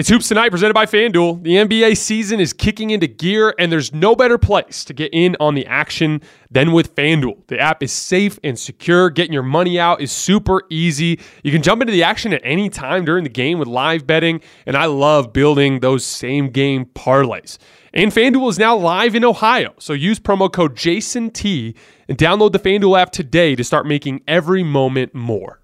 It's 0.00 0.08
Hoops 0.08 0.28
Tonight 0.28 0.48
presented 0.48 0.72
by 0.72 0.86
FanDuel. 0.86 1.42
The 1.42 1.56
NBA 1.56 1.94
season 1.94 2.40
is 2.40 2.54
kicking 2.54 2.88
into 2.88 3.06
gear, 3.06 3.54
and 3.58 3.70
there's 3.70 3.92
no 3.92 4.16
better 4.16 4.38
place 4.38 4.82
to 4.86 4.94
get 4.94 5.12
in 5.12 5.36
on 5.38 5.54
the 5.54 5.66
action 5.66 6.22
than 6.50 6.72
with 6.72 6.94
FanDuel. 6.94 7.46
The 7.48 7.58
app 7.58 7.82
is 7.82 7.92
safe 7.92 8.38
and 8.42 8.58
secure. 8.58 9.10
Getting 9.10 9.34
your 9.34 9.42
money 9.42 9.78
out 9.78 10.00
is 10.00 10.10
super 10.10 10.62
easy. 10.70 11.20
You 11.42 11.52
can 11.52 11.60
jump 11.60 11.82
into 11.82 11.92
the 11.92 12.02
action 12.02 12.32
at 12.32 12.40
any 12.44 12.70
time 12.70 13.04
during 13.04 13.24
the 13.24 13.28
game 13.28 13.58
with 13.58 13.68
live 13.68 14.06
betting, 14.06 14.40
and 14.64 14.74
I 14.74 14.86
love 14.86 15.34
building 15.34 15.80
those 15.80 16.02
same 16.02 16.48
game 16.48 16.86
parlays. 16.86 17.58
And 17.92 18.10
FanDuel 18.10 18.48
is 18.48 18.58
now 18.58 18.78
live 18.78 19.14
in 19.14 19.22
Ohio. 19.22 19.74
So 19.78 19.92
use 19.92 20.18
promo 20.18 20.50
code 20.50 20.76
JASONT 20.76 21.76
and 22.08 22.16
download 22.16 22.52
the 22.52 22.58
FanDuel 22.58 22.98
app 22.98 23.12
today 23.12 23.54
to 23.54 23.62
start 23.62 23.84
making 23.84 24.22
every 24.26 24.62
moment 24.62 25.14
more. 25.14 25.60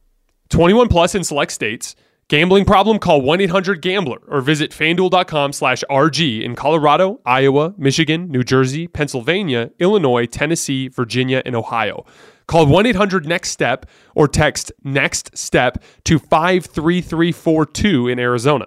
21 0.50 0.88
plus 0.88 1.14
in 1.14 1.24
select 1.24 1.52
states. 1.52 1.96
Gambling 2.28 2.64
problem? 2.64 2.98
Call 2.98 3.22
1-800-GAMBLER 3.22 4.19
or 4.27 4.41
visit 4.41 4.72
fanduel.com 4.72 5.52
slash 5.52 5.84
RG 5.88 6.42
in 6.42 6.56
Colorado, 6.56 7.20
Iowa, 7.24 7.72
Michigan, 7.78 8.28
New 8.28 8.42
Jersey, 8.42 8.88
Pennsylvania, 8.88 9.70
Illinois, 9.78 10.26
Tennessee, 10.26 10.88
Virginia, 10.88 11.41
and 11.47 11.54
Ohio. 11.54 12.04
Call 12.48 12.66
1-800-NEXT-STEP 12.66 13.87
or 14.16 14.26
text 14.26 14.72
NEXT 14.82 15.38
STEP 15.38 15.81
to 16.03 16.19
53342 16.19 18.09
in 18.09 18.19
Arizona. 18.19 18.66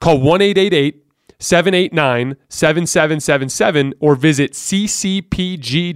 Call 0.00 0.18
1-888 0.18 1.00
789 1.38 2.36
7777 2.50 3.94
or 4.00 4.16
visit 4.16 4.52
ccpg.org 4.52 5.92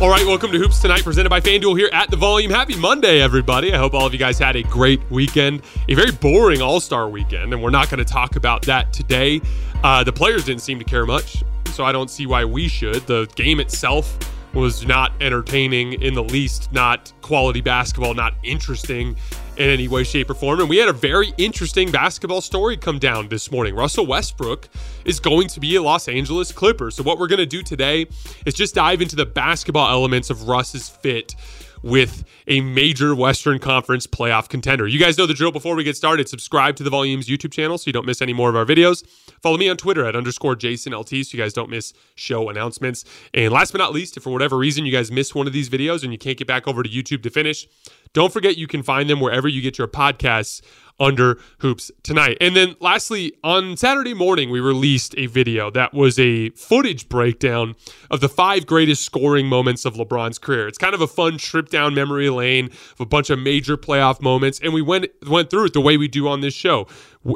All 0.00 0.08
right, 0.08 0.24
welcome 0.24 0.52
to 0.52 0.58
Hoops 0.58 0.78
Tonight, 0.78 1.02
presented 1.02 1.28
by 1.28 1.40
FanDuel 1.40 1.76
here 1.76 1.90
at 1.92 2.08
the 2.08 2.16
Volume. 2.16 2.52
Happy 2.52 2.76
Monday, 2.76 3.20
everybody. 3.20 3.74
I 3.74 3.78
hope 3.78 3.94
all 3.94 4.06
of 4.06 4.12
you 4.12 4.18
guys 4.18 4.38
had 4.38 4.54
a 4.54 4.62
great 4.62 5.00
weekend, 5.10 5.62
a 5.88 5.94
very 5.94 6.12
boring 6.12 6.62
All 6.62 6.78
Star 6.78 7.08
weekend, 7.08 7.52
and 7.52 7.60
we're 7.60 7.70
not 7.70 7.90
going 7.90 7.98
to 7.98 8.04
talk 8.04 8.36
about 8.36 8.62
that 8.62 8.92
today. 8.92 9.40
Uh, 9.82 10.04
the 10.04 10.12
players 10.12 10.44
didn't 10.44 10.62
seem 10.62 10.78
to 10.78 10.84
care 10.84 11.04
much, 11.04 11.42
so 11.72 11.82
I 11.82 11.90
don't 11.90 12.10
see 12.10 12.26
why 12.26 12.44
we 12.44 12.68
should. 12.68 13.08
The 13.08 13.26
game 13.34 13.58
itself 13.58 14.16
was 14.54 14.86
not 14.86 15.10
entertaining 15.20 15.94
in 15.94 16.14
the 16.14 16.22
least, 16.22 16.70
not 16.72 17.12
quality 17.20 17.60
basketball, 17.60 18.14
not 18.14 18.34
interesting 18.44 19.16
in 19.58 19.68
any 19.68 19.88
way, 19.88 20.04
shape, 20.04 20.30
or 20.30 20.34
form. 20.34 20.60
And 20.60 20.68
we 20.68 20.76
had 20.76 20.88
a 20.88 20.92
very 20.92 21.34
interesting 21.36 21.90
basketball 21.90 22.40
story 22.40 22.76
come 22.76 22.98
down 22.98 23.28
this 23.28 23.50
morning. 23.50 23.74
Russell 23.74 24.06
Westbrook 24.06 24.68
is 25.04 25.18
going 25.18 25.48
to 25.48 25.60
be 25.60 25.74
a 25.74 25.82
Los 25.82 26.08
Angeles 26.08 26.52
Clipper. 26.52 26.90
So, 26.92 27.02
what 27.02 27.18
we're 27.18 27.26
going 27.26 27.38
to 27.38 27.46
do 27.46 27.62
today 27.62 28.06
is 28.46 28.54
just 28.54 28.76
dive 28.76 29.02
into 29.02 29.16
the 29.16 29.26
basketball 29.26 29.90
elements 29.90 30.30
of 30.30 30.48
Russ's 30.48 30.88
fit 30.88 31.34
with 31.82 32.24
a 32.46 32.60
major 32.60 33.14
Western 33.14 33.58
Conference 33.58 34.06
playoff 34.06 34.48
contender. 34.48 34.86
You 34.86 34.98
guys 34.98 35.18
know 35.18 35.26
the 35.26 35.34
drill 35.34 35.52
before 35.52 35.74
we 35.74 35.84
get 35.84 35.96
started. 35.96 36.28
Subscribe 36.28 36.76
to 36.76 36.82
the 36.82 36.90
Volumes 36.90 37.28
YouTube 37.28 37.52
channel 37.52 37.78
so 37.78 37.84
you 37.86 37.92
don't 37.92 38.06
miss 38.06 38.22
any 38.22 38.32
more 38.32 38.48
of 38.48 38.56
our 38.56 38.64
videos. 38.64 39.06
Follow 39.42 39.56
me 39.56 39.68
on 39.68 39.76
Twitter 39.76 40.04
at 40.04 40.16
underscore 40.16 40.56
Jason 40.56 40.94
LT 40.94 41.08
so 41.08 41.36
you 41.36 41.38
guys 41.38 41.52
don't 41.52 41.70
miss 41.70 41.92
show 42.14 42.48
announcements. 42.48 43.04
And 43.34 43.52
last 43.52 43.72
but 43.72 43.78
not 43.78 43.92
least, 43.92 44.16
if 44.16 44.22
for 44.22 44.30
whatever 44.30 44.56
reason 44.56 44.84
you 44.86 44.92
guys 44.92 45.12
missed 45.12 45.34
one 45.34 45.46
of 45.46 45.52
these 45.52 45.68
videos 45.68 46.02
and 46.02 46.12
you 46.12 46.18
can't 46.18 46.36
get 46.36 46.48
back 46.48 46.66
over 46.66 46.82
to 46.82 46.88
YouTube 46.88 47.22
to 47.22 47.30
finish, 47.30 47.68
don't 48.12 48.32
forget 48.32 48.56
you 48.56 48.66
can 48.66 48.82
find 48.82 49.08
them 49.08 49.20
wherever 49.20 49.48
you 49.48 49.60
get 49.60 49.78
your 49.78 49.88
podcasts 49.88 50.62
under 51.00 51.38
hoops 51.58 51.90
tonight. 52.02 52.36
And 52.40 52.56
then 52.56 52.76
lastly, 52.80 53.32
on 53.44 53.76
Saturday 53.76 54.14
morning, 54.14 54.50
we 54.50 54.60
released 54.60 55.14
a 55.16 55.26
video 55.26 55.70
that 55.70 55.94
was 55.94 56.18
a 56.18 56.50
footage 56.50 57.08
breakdown 57.08 57.76
of 58.10 58.20
the 58.20 58.28
five 58.28 58.66
greatest 58.66 59.04
scoring 59.04 59.46
moments 59.46 59.84
of 59.84 59.94
LeBron's 59.94 60.38
career. 60.38 60.66
It's 60.66 60.78
kind 60.78 60.94
of 60.94 61.00
a 61.00 61.06
fun 61.06 61.38
trip 61.38 61.68
down 61.68 61.94
memory 61.94 62.30
lane 62.30 62.66
of 62.66 63.00
a 63.00 63.06
bunch 63.06 63.30
of 63.30 63.38
major 63.38 63.76
playoff 63.76 64.20
moments. 64.20 64.60
And 64.62 64.72
we 64.72 64.82
went 64.82 65.06
went 65.26 65.50
through 65.50 65.66
it 65.66 65.72
the 65.72 65.80
way 65.80 65.96
we 65.96 66.08
do 66.08 66.28
on 66.28 66.40
this 66.40 66.54
show. 66.54 66.86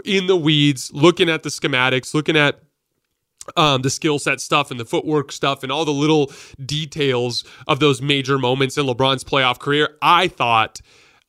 In 0.05 0.27
the 0.27 0.37
weeds, 0.37 0.93
looking 0.93 1.29
at 1.29 1.43
the 1.43 1.49
schematics, 1.49 2.15
looking 2.15 2.37
at 2.37 2.61
um, 3.57 3.83
the 3.83 3.91
skill 3.91 4.19
set 4.19 4.41
stuff 4.41 4.71
and 4.71 4.79
the 4.79 4.85
footwork 4.85 5.33
stuff 5.33 5.63
and 5.63 5.73
all 5.73 5.85
the 5.85 5.93
little 5.93 6.33
details 6.65 7.45
of 7.67 7.81
those 7.81 8.01
major 8.01 8.39
moments 8.39 8.79
in 8.79 8.87
LeBron's 8.87 9.25
playoff 9.25 9.59
career. 9.59 9.97
I 10.01 10.29
thought 10.29 10.81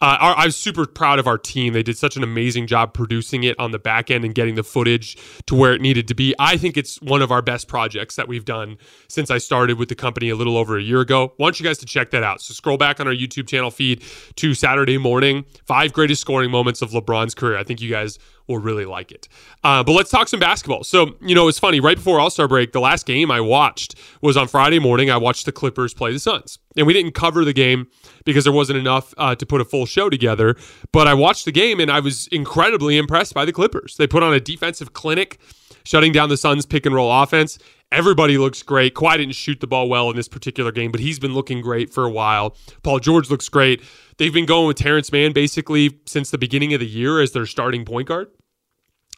uh, 0.04 0.18
our, 0.20 0.38
I 0.38 0.46
was 0.48 0.58
super 0.58 0.86
proud 0.86 1.18
of 1.18 1.28
our 1.28 1.38
team. 1.38 1.72
They 1.72 1.82
did 1.82 1.98
such 1.98 2.18
an 2.18 2.24
amazing 2.24 2.68
job 2.68 2.94
producing 2.94 3.46
it 3.46 3.58
on 3.58 3.72
the 3.72 3.80
back 3.80 4.12
end 4.12 4.26
and 4.26 4.36
getting 4.36 4.56
the 4.56 4.64
footage 4.64 5.16
to 5.46 5.56
where 5.56 5.74
it 5.74 5.80
needed 5.80 6.10
to 6.10 6.14
be. 6.14 6.36
I 6.38 6.58
think 6.58 6.76
it's 6.76 7.02
one 7.02 7.22
of 7.22 7.32
our 7.32 7.42
best 7.42 7.70
projects 7.70 8.18
that 8.18 8.28
we've 8.28 8.44
done 8.44 8.78
since 9.08 9.32
I 9.32 9.38
started 9.38 9.80
with 9.80 9.88
the 9.88 9.96
company 9.96 10.28
a 10.28 10.36
little 10.36 10.58
over 10.58 10.78
a 10.78 10.82
year 10.82 11.00
ago. 11.00 11.28
I 11.28 11.42
want 11.42 11.58
you 11.58 11.64
guys 11.64 11.78
to 11.78 11.86
check 11.86 12.12
that 12.12 12.22
out. 12.22 12.42
So 12.42 12.54
scroll 12.54 12.76
back 12.76 13.00
on 13.00 13.08
our 13.08 13.14
YouTube 13.14 13.48
channel 13.48 13.72
feed 13.72 14.04
to 14.36 14.54
Saturday 14.54 14.98
morning, 14.98 15.46
five 15.66 15.94
greatest 15.94 16.20
scoring 16.20 16.52
moments 16.52 16.82
of 16.82 16.92
LeBron's 16.92 17.34
career. 17.34 17.58
I 17.58 17.64
think 17.64 17.80
you 17.80 17.90
guys 17.90 18.20
will 18.48 18.57
really 18.57 18.86
like 18.86 19.12
it. 19.12 19.28
Uh, 19.63 19.84
but 19.84 19.94
let's 19.94 20.10
talk 20.10 20.28
some 20.28 20.40
basketball. 20.40 20.84
So, 20.84 21.16
you 21.22 21.36
know, 21.36 21.48
it's 21.48 21.60
funny. 21.60 21.80
Right 21.80 21.98
before 21.98 22.19
All 22.19 22.30
Star 22.30 22.48
break, 22.48 22.72
the 22.72 22.81
last 22.81 23.06
game 23.06 23.31
I 23.31 23.42
watched 23.42 23.95
was 24.22 24.38
on 24.38 24.48
Friday 24.48 24.80
morning. 24.80 25.10
I 25.10 25.18
watched 25.18 25.45
the 25.45 25.51
Clippers 25.51 25.94
play 25.94 26.12
the 26.12 26.19
Suns. 26.19 26.60
And 26.75 26.88
we 26.88 26.94
didn't 26.94 27.13
cover 27.13 27.45
the 27.45 27.54
game 27.54 27.88
because 28.25 28.45
there 28.45 28.54
wasn't 28.54 28.80
enough 28.80 29.13
uh, 29.18 29.36
to 29.36 29.45
put 29.45 29.62
a 29.62 29.66
full 29.66 29.86
show 29.86 30.10
together. 30.10 30.56
But 30.92 31.07
I 31.07 31.13
watched 31.13 31.45
the 31.45 31.51
game 31.51 31.80
and 31.80 31.92
I 31.92 32.00
was 32.00 32.28
incredibly 32.28 32.98
impressed 32.98 33.34
by 33.34 33.45
the 33.45 33.54
Clippers. 33.54 33.95
They 33.98 34.07
put 34.07 34.24
on 34.24 34.34
a 34.34 34.40
defensive 34.40 34.94
clinic, 34.94 35.39
shutting 35.84 36.12
down 36.12 36.30
the 36.30 36.38
Suns' 36.38 36.66
pick 36.66 36.86
and 36.86 36.96
roll 36.96 37.12
offense. 37.12 37.58
Everybody 37.92 38.38
looks 38.38 38.64
great. 38.64 38.96
Kawhi 38.96 39.18
didn't 39.18 39.36
shoot 39.36 39.60
the 39.60 39.68
ball 39.68 39.88
well 39.88 40.10
in 40.10 40.16
this 40.16 40.28
particular 40.28 40.72
game, 40.72 40.92
but 40.92 41.00
he's 41.00 41.20
been 41.20 41.34
looking 41.34 41.62
great 41.62 41.94
for 41.94 42.06
a 42.06 42.10
while. 42.10 42.56
Paul 42.82 43.00
George 43.00 43.30
looks 43.30 43.50
great. 43.50 43.84
They've 44.18 44.34
been 44.34 44.48
going 44.48 44.68
with 44.68 44.78
Terrence 44.78 45.12
Mann 45.12 45.32
basically 45.32 46.00
since 46.06 46.32
the 46.32 46.38
beginning 46.38 46.74
of 46.74 46.80
the 46.80 46.88
year 46.88 47.22
as 47.22 47.32
their 47.32 47.46
starting 47.46 47.86
point 47.86 48.08
guard. 48.08 48.30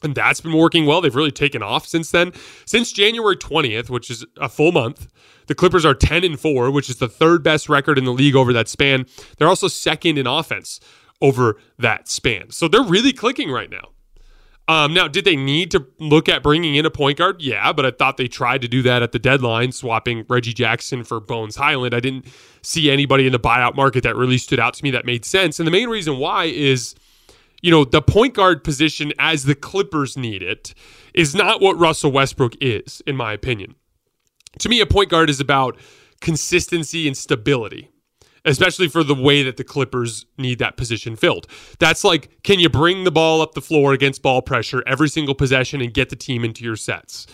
And 0.04 0.14
that's 0.14 0.42
been 0.42 0.54
working 0.54 0.86
well. 0.86 1.02
They've 1.02 1.16
really 1.16 1.32
taken 1.32 1.64
off 1.64 1.88
since 1.88 2.12
then. 2.12 2.34
Since 2.66 2.92
January 2.92 3.38
20th, 3.38 3.90
which 3.90 4.12
is 4.12 4.26
a 4.38 4.50
full 4.50 4.72
month, 4.72 5.08
the 5.48 5.56
Clippers 5.56 5.86
are 5.86 5.94
10 5.94 6.24
and 6.24 6.40
4, 6.40 6.70
which 6.70 6.90
is 6.90 6.98
the 6.98 7.08
third 7.08 7.44
best 7.44 7.70
record 7.70 7.98
in 7.98 8.06
the 8.06 8.12
league 8.12 8.36
over 8.36 8.52
that 8.54 8.68
span. 8.68 9.06
They're 9.38 9.48
also 9.48 9.68
second 9.68 10.18
in 10.18 10.28
offense 10.28 10.80
over 11.22 11.58
that 11.80 12.08
span. 12.08 12.52
So 12.52 12.68
they're 12.68 12.84
really 12.84 13.14
clicking 13.14 13.50
right 13.50 13.70
now. 13.70 13.90
Um, 14.68 14.96
now, 14.96 15.08
did 15.08 15.26
they 15.26 15.36
need 15.36 15.70
to 15.72 15.86
look 16.00 16.28
at 16.28 16.42
bringing 16.42 16.76
in 16.76 16.86
a 16.86 16.90
point 16.90 17.20
guard? 17.20 17.42
Yeah, 17.42 17.72
but 17.72 17.86
I 17.86 17.92
thought 17.92 18.18
they 18.18 18.28
tried 18.28 18.62
to 18.62 18.68
do 18.68 18.82
that 18.82 19.04
at 19.04 19.12
the 19.12 19.20
deadline, 19.20 19.72
swapping 19.72 20.26
Reggie 20.28 20.54
Jackson 20.54 21.04
for 21.04 21.20
Bones 21.20 21.56
Hyland. 21.56 21.94
I 21.94 22.00
didn't 22.00 22.26
see 22.64 22.90
anybody 22.90 23.28
in 23.28 23.32
the 23.32 23.40
buyout 23.40 23.76
market 23.76 24.02
that 24.04 24.16
really 24.16 24.40
stood 24.40 24.60
out 24.60 24.74
to 24.76 24.84
me 24.84 24.90
that 24.92 25.06
made 25.06 25.24
sense. 25.24 25.60
And 25.60 25.68
the 25.68 25.72
main 25.72 25.88
reason 25.88 26.18
why 26.18 26.46
is, 26.46 26.96
you 27.62 27.70
know, 27.70 27.86
the 27.86 28.02
point 28.02 28.34
guard 28.34 28.64
position 28.64 29.14
as 29.20 29.44
the 29.44 29.56
Clippers 29.56 30.18
need 30.18 30.42
it 30.42 30.74
is 31.14 31.36
not 31.36 31.62
what 31.62 31.78
Russell 31.78 32.12
Westbrook 32.12 32.54
is, 32.60 33.04
in 33.06 33.16
my 33.16 33.34
opinion. 33.34 33.76
To 34.60 34.70
me, 34.70 34.80
a 34.80 34.88
point 34.88 35.10
guard 35.10 35.30
is 35.30 35.40
about 35.40 35.78
consistency 36.22 37.08
and 37.08 37.16
stability 37.16 37.92
especially 38.46 38.88
for 38.88 39.04
the 39.04 39.16
way 39.16 39.44
that 39.44 39.58
the 39.58 39.64
Clippers 39.64 40.26
need 40.38 40.60
that 40.60 40.78
position 40.78 41.16
filled. 41.16 41.48
That's 41.80 42.04
like, 42.04 42.30
can 42.44 42.60
you 42.60 42.70
bring 42.70 43.04
the 43.04 43.12
ball 43.12 43.42
up 43.42 43.54
the 43.54 43.62
floor 43.62 43.94
against 43.94 44.22
ball 44.22 44.42
pressure 44.42 44.84
every 44.86 45.10
single 45.10 45.36
possession 45.36 45.82
and 45.82 45.94
get 45.94 46.10
the 46.10 46.16
team 46.16 46.46
into 46.46 46.64
your 46.64 46.76
sets? 46.76 47.28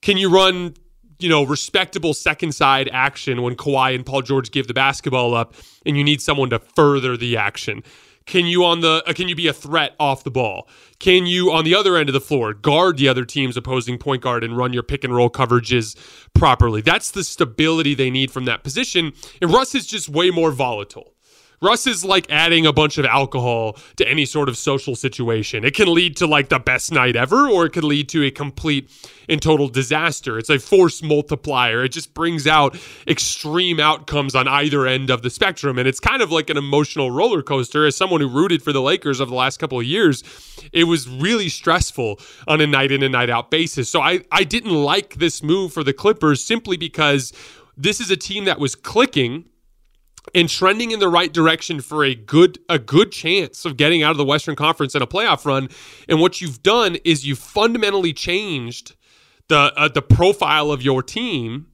Can 0.00 0.16
you 0.16 0.30
run, 0.30 0.74
you 1.18 1.28
know, 1.28 1.44
respectable 1.44 2.14
second 2.14 2.52
side 2.52 2.88
action 2.92 3.42
when 3.42 3.56
Kawhi 3.56 3.94
and 3.94 4.04
Paul 4.04 4.22
George 4.22 4.50
give 4.50 4.66
the 4.66 4.74
basketball 4.74 5.34
up 5.34 5.54
and 5.86 5.96
you 5.96 6.04
need 6.04 6.20
someone 6.20 6.50
to 6.50 6.58
further 6.58 7.16
the 7.16 7.36
action? 7.36 7.82
Can 8.26 8.46
you 8.46 8.64
on 8.64 8.80
the 8.80 9.02
uh, 9.06 9.12
can 9.12 9.28
you 9.28 9.36
be 9.36 9.48
a 9.48 9.52
threat 9.52 9.94
off 10.00 10.24
the 10.24 10.30
ball? 10.30 10.68
Can 10.98 11.26
you 11.26 11.52
on 11.52 11.64
the 11.64 11.74
other 11.74 11.96
end 11.96 12.08
of 12.08 12.14
the 12.14 12.20
floor 12.20 12.54
guard 12.54 12.96
the 12.96 13.08
other 13.08 13.24
team's 13.24 13.56
opposing 13.56 13.98
point 13.98 14.22
guard 14.22 14.42
and 14.42 14.56
run 14.56 14.72
your 14.72 14.82
pick 14.82 15.04
and 15.04 15.14
roll 15.14 15.28
coverages 15.28 15.96
properly? 16.34 16.80
That's 16.80 17.10
the 17.10 17.24
stability 17.24 17.94
they 17.94 18.10
need 18.10 18.30
from 18.30 18.46
that 18.46 18.64
position. 18.64 19.12
And 19.42 19.52
Russ 19.52 19.74
is 19.74 19.86
just 19.86 20.08
way 20.08 20.30
more 20.30 20.52
volatile. 20.52 21.13
Russ 21.60 21.86
is 21.86 22.04
like 22.04 22.30
adding 22.30 22.66
a 22.66 22.72
bunch 22.72 22.98
of 22.98 23.04
alcohol 23.04 23.76
to 23.96 24.08
any 24.08 24.24
sort 24.24 24.48
of 24.48 24.56
social 24.56 24.94
situation. 24.94 25.64
It 25.64 25.74
can 25.74 25.92
lead 25.92 26.16
to 26.18 26.26
like 26.26 26.48
the 26.48 26.58
best 26.58 26.92
night 26.92 27.16
ever, 27.16 27.48
or 27.48 27.66
it 27.66 27.70
could 27.70 27.84
lead 27.84 28.08
to 28.10 28.24
a 28.24 28.30
complete 28.30 28.90
and 29.28 29.40
total 29.40 29.68
disaster. 29.68 30.38
It's 30.38 30.50
a 30.50 30.58
force 30.58 31.02
multiplier. 31.02 31.84
It 31.84 31.90
just 31.90 32.14
brings 32.14 32.46
out 32.46 32.76
extreme 33.06 33.80
outcomes 33.80 34.34
on 34.34 34.48
either 34.48 34.86
end 34.86 35.10
of 35.10 35.22
the 35.22 35.30
spectrum. 35.30 35.78
And 35.78 35.88
it's 35.88 36.00
kind 36.00 36.22
of 36.22 36.30
like 36.30 36.50
an 36.50 36.56
emotional 36.56 37.10
roller 37.10 37.42
coaster. 37.42 37.86
As 37.86 37.96
someone 37.96 38.20
who 38.20 38.28
rooted 38.28 38.62
for 38.62 38.72
the 38.72 38.82
Lakers 38.82 39.20
over 39.20 39.30
the 39.30 39.36
last 39.36 39.58
couple 39.58 39.78
of 39.78 39.84
years, 39.84 40.22
it 40.72 40.84
was 40.84 41.08
really 41.08 41.48
stressful 41.48 42.20
on 42.46 42.60
a 42.60 42.66
night 42.66 42.92
in 42.92 43.02
and 43.02 43.12
night 43.12 43.30
out 43.30 43.50
basis. 43.50 43.88
So 43.88 44.00
I, 44.00 44.20
I 44.30 44.44
didn't 44.44 44.74
like 44.74 45.14
this 45.14 45.42
move 45.42 45.72
for 45.72 45.84
the 45.84 45.92
Clippers 45.92 46.42
simply 46.44 46.76
because 46.76 47.32
this 47.76 48.00
is 48.00 48.10
a 48.10 48.16
team 48.16 48.44
that 48.44 48.58
was 48.58 48.74
clicking 48.74 49.46
and 50.34 50.48
trending 50.48 50.90
in 50.90 51.00
the 51.00 51.08
right 51.08 51.32
direction 51.32 51.80
for 51.80 52.04
a 52.04 52.14
good 52.14 52.58
a 52.68 52.78
good 52.78 53.12
chance 53.12 53.64
of 53.64 53.76
getting 53.76 54.02
out 54.02 54.12
of 54.12 54.16
the 54.16 54.24
Western 54.24 54.56
Conference 54.56 54.94
in 54.94 55.02
a 55.02 55.06
playoff 55.06 55.44
run. 55.44 55.68
And 56.08 56.20
what 56.20 56.40
you've 56.40 56.62
done 56.62 56.96
is 57.04 57.26
you've 57.26 57.38
fundamentally 57.38 58.12
changed 58.12 58.94
the 59.48 59.72
uh, 59.76 59.88
the 59.88 60.02
profile 60.02 60.70
of 60.70 60.82
your 60.82 61.02
team, 61.02 61.66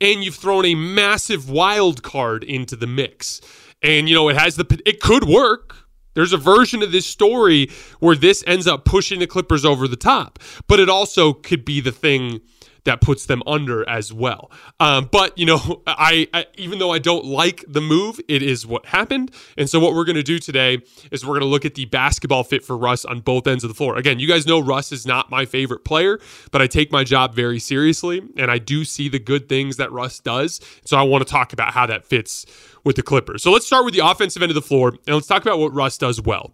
and 0.00 0.24
you've 0.24 0.36
thrown 0.36 0.64
a 0.64 0.74
massive 0.74 1.50
wild 1.50 2.02
card 2.02 2.44
into 2.44 2.76
the 2.76 2.86
mix. 2.86 3.40
And 3.82 4.08
you 4.08 4.14
know 4.14 4.28
it 4.28 4.36
has 4.36 4.56
the 4.56 4.80
it 4.86 5.00
could 5.00 5.24
work. 5.24 5.76
There's 6.14 6.34
a 6.34 6.38
version 6.38 6.82
of 6.82 6.92
this 6.92 7.06
story 7.06 7.70
where 7.98 8.14
this 8.14 8.44
ends 8.46 8.66
up 8.66 8.84
pushing 8.84 9.18
the 9.18 9.26
Clippers 9.26 9.64
over 9.64 9.88
the 9.88 9.96
top, 9.96 10.38
but 10.68 10.78
it 10.78 10.90
also 10.90 11.32
could 11.32 11.64
be 11.64 11.80
the 11.80 11.92
thing 11.92 12.42
that 12.84 13.00
puts 13.00 13.26
them 13.26 13.42
under 13.46 13.88
as 13.88 14.12
well. 14.12 14.50
Um, 14.80 15.08
but 15.10 15.36
you 15.38 15.46
know, 15.46 15.82
I, 15.86 16.28
I, 16.32 16.46
even 16.56 16.78
though 16.78 16.92
I 16.92 16.98
don't 16.98 17.24
like 17.24 17.64
the 17.68 17.80
move, 17.80 18.20
it 18.28 18.42
is 18.42 18.66
what 18.66 18.86
happened. 18.86 19.30
And 19.56 19.68
so 19.68 19.80
what 19.80 19.94
we're 19.94 20.04
going 20.04 20.16
to 20.16 20.22
do 20.22 20.38
today 20.38 20.80
is 21.10 21.24
we're 21.24 21.38
going 21.38 21.40
to 21.40 21.46
look 21.46 21.64
at 21.64 21.74
the 21.74 21.84
basketball 21.86 22.44
fit 22.44 22.64
for 22.64 22.76
Russ 22.76 23.04
on 23.04 23.20
both 23.20 23.46
ends 23.46 23.64
of 23.64 23.68
the 23.68 23.74
floor. 23.74 23.96
Again, 23.96 24.18
you 24.18 24.28
guys 24.28 24.46
know 24.46 24.60
Russ 24.60 24.92
is 24.92 25.06
not 25.06 25.30
my 25.30 25.44
favorite 25.44 25.84
player, 25.84 26.18
but 26.50 26.62
I 26.62 26.66
take 26.66 26.92
my 26.92 27.04
job 27.04 27.34
very 27.34 27.58
seriously, 27.58 28.22
and 28.36 28.50
I 28.50 28.58
do 28.58 28.84
see 28.84 29.08
the 29.08 29.18
good 29.18 29.48
things 29.48 29.76
that 29.76 29.92
Russ 29.92 30.20
does. 30.20 30.60
So 30.84 30.96
I 30.96 31.02
want 31.02 31.26
to 31.26 31.30
talk 31.30 31.52
about 31.52 31.72
how 31.72 31.86
that 31.86 32.04
fits 32.04 32.46
with 32.84 32.96
the 32.96 33.02
Clippers. 33.02 33.42
So 33.42 33.52
let's 33.52 33.66
start 33.66 33.84
with 33.84 33.94
the 33.94 34.04
offensive 34.06 34.42
end 34.42 34.50
of 34.50 34.54
the 34.54 34.62
floor, 34.62 34.88
and 34.88 35.14
let's 35.14 35.26
talk 35.26 35.42
about 35.42 35.58
what 35.58 35.72
Russ 35.72 35.98
does 35.98 36.20
well. 36.20 36.52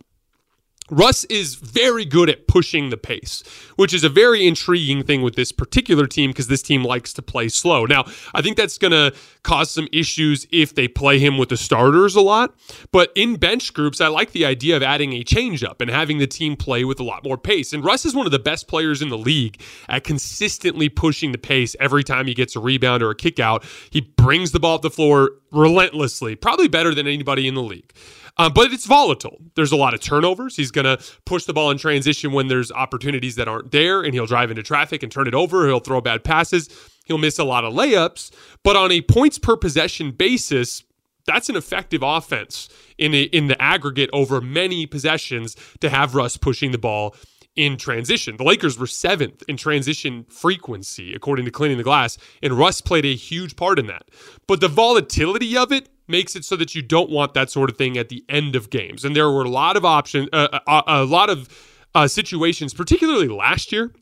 Russ 0.90 1.24
is 1.24 1.54
very 1.54 2.04
good 2.04 2.30
at 2.30 2.46
pushing 2.46 2.90
the 2.90 2.96
pace, 2.96 3.42
which 3.76 3.92
is 3.92 4.04
a 4.04 4.08
very 4.08 4.46
intriguing 4.46 5.02
thing 5.02 5.22
with 5.22 5.36
this 5.36 5.52
particular 5.52 6.06
team 6.06 6.30
because 6.30 6.48
this 6.48 6.62
team 6.62 6.82
likes 6.82 7.12
to 7.12 7.22
play 7.22 7.48
slow. 7.48 7.84
Now, 7.84 8.04
I 8.34 8.42
think 8.42 8.56
that's 8.56 8.78
going 8.78 8.92
to 8.92 9.14
cause 9.42 9.70
some 9.70 9.88
issues 9.92 10.46
if 10.50 10.74
they 10.74 10.88
play 10.88 11.18
him 11.18 11.36
with 11.36 11.50
the 11.50 11.56
starters 11.56 12.16
a 12.16 12.20
lot. 12.20 12.54
But 12.90 13.12
in 13.14 13.36
bench 13.36 13.74
groups, 13.74 14.00
I 14.00 14.08
like 14.08 14.32
the 14.32 14.46
idea 14.46 14.76
of 14.76 14.82
adding 14.82 15.12
a 15.12 15.24
changeup 15.24 15.80
and 15.80 15.90
having 15.90 16.18
the 16.18 16.26
team 16.26 16.56
play 16.56 16.84
with 16.84 17.00
a 17.00 17.04
lot 17.04 17.24
more 17.24 17.38
pace. 17.38 17.72
And 17.72 17.84
Russ 17.84 18.06
is 18.06 18.14
one 18.14 18.26
of 18.26 18.32
the 18.32 18.38
best 18.38 18.68
players 18.68 19.02
in 19.02 19.08
the 19.10 19.18
league 19.18 19.60
at 19.88 20.04
consistently 20.04 20.88
pushing 20.88 21.32
the 21.32 21.38
pace 21.38 21.76
every 21.80 22.04
time 22.04 22.26
he 22.26 22.34
gets 22.34 22.56
a 22.56 22.60
rebound 22.60 23.02
or 23.02 23.10
a 23.10 23.14
kick 23.14 23.38
out. 23.38 23.64
He 23.90 24.00
brings 24.00 24.52
the 24.52 24.60
ball 24.60 24.76
up 24.76 24.82
the 24.82 24.90
floor 24.90 25.32
relentlessly, 25.50 26.34
probably 26.34 26.68
better 26.68 26.94
than 26.94 27.06
anybody 27.06 27.48
in 27.48 27.54
the 27.54 27.62
league. 27.62 27.92
Um, 28.38 28.52
but 28.52 28.72
it's 28.72 28.86
volatile. 28.86 29.38
There's 29.56 29.72
a 29.72 29.76
lot 29.76 29.94
of 29.94 30.00
turnovers. 30.00 30.56
He's 30.56 30.70
going 30.70 30.84
to 30.84 31.02
push 31.24 31.44
the 31.44 31.52
ball 31.52 31.70
in 31.70 31.78
transition 31.78 32.32
when 32.32 32.46
there's 32.46 32.70
opportunities 32.70 33.34
that 33.34 33.48
aren't 33.48 33.72
there, 33.72 34.02
and 34.02 34.14
he'll 34.14 34.26
drive 34.26 34.50
into 34.50 34.62
traffic 34.62 35.02
and 35.02 35.10
turn 35.10 35.26
it 35.26 35.34
over. 35.34 35.66
He'll 35.66 35.80
throw 35.80 36.00
bad 36.00 36.22
passes. 36.22 36.68
He'll 37.06 37.18
miss 37.18 37.38
a 37.38 37.44
lot 37.44 37.64
of 37.64 37.72
layups. 37.74 38.30
But 38.62 38.76
on 38.76 38.92
a 38.92 39.02
points 39.02 39.38
per 39.38 39.56
possession 39.56 40.12
basis, 40.12 40.84
that's 41.26 41.48
an 41.48 41.56
effective 41.56 42.02
offense 42.02 42.68
in 42.96 43.12
a, 43.12 43.22
in 43.22 43.48
the 43.48 43.60
aggregate 43.60 44.10
over 44.12 44.40
many 44.40 44.86
possessions 44.86 45.56
to 45.80 45.90
have 45.90 46.14
Russ 46.14 46.36
pushing 46.36 46.70
the 46.70 46.78
ball 46.78 47.16
in 47.56 47.76
transition. 47.76 48.36
The 48.36 48.44
Lakers 48.44 48.78
were 48.78 48.86
seventh 48.86 49.42
in 49.48 49.56
transition 49.56 50.24
frequency, 50.30 51.12
according 51.12 51.44
to 51.44 51.50
Cleaning 51.50 51.76
the 51.76 51.82
Glass, 51.82 52.16
and 52.40 52.52
Russ 52.52 52.80
played 52.80 53.04
a 53.04 53.16
huge 53.16 53.56
part 53.56 53.80
in 53.80 53.88
that. 53.88 54.04
But 54.46 54.60
the 54.60 54.68
volatility 54.68 55.56
of 55.56 55.72
it 55.72 55.88
makes 56.08 56.36
it 56.36 56.44
so 56.44 56.56
that 56.56 56.74
you 56.74 56.82
don't 56.82 57.10
want 57.10 57.34
that 57.34 57.50
sort 57.50 57.70
of 57.70 57.76
thing 57.76 57.96
at 57.96 58.08
the 58.08 58.24
end 58.28 58.56
of 58.56 58.70
games. 58.70 59.04
And 59.04 59.14
there 59.14 59.30
were 59.30 59.44
a 59.44 59.50
lot 59.50 59.76
of 59.76 59.84
options, 59.84 60.28
uh, 60.32 60.48
a, 60.52 60.70
uh, 60.70 60.82
a, 60.86 61.04
lot 61.04 61.30
of 61.30 61.48
uh, 61.94 62.08
situations, 62.08 62.74
particularly 62.74 63.28
last 63.28 63.72
year 63.72 63.92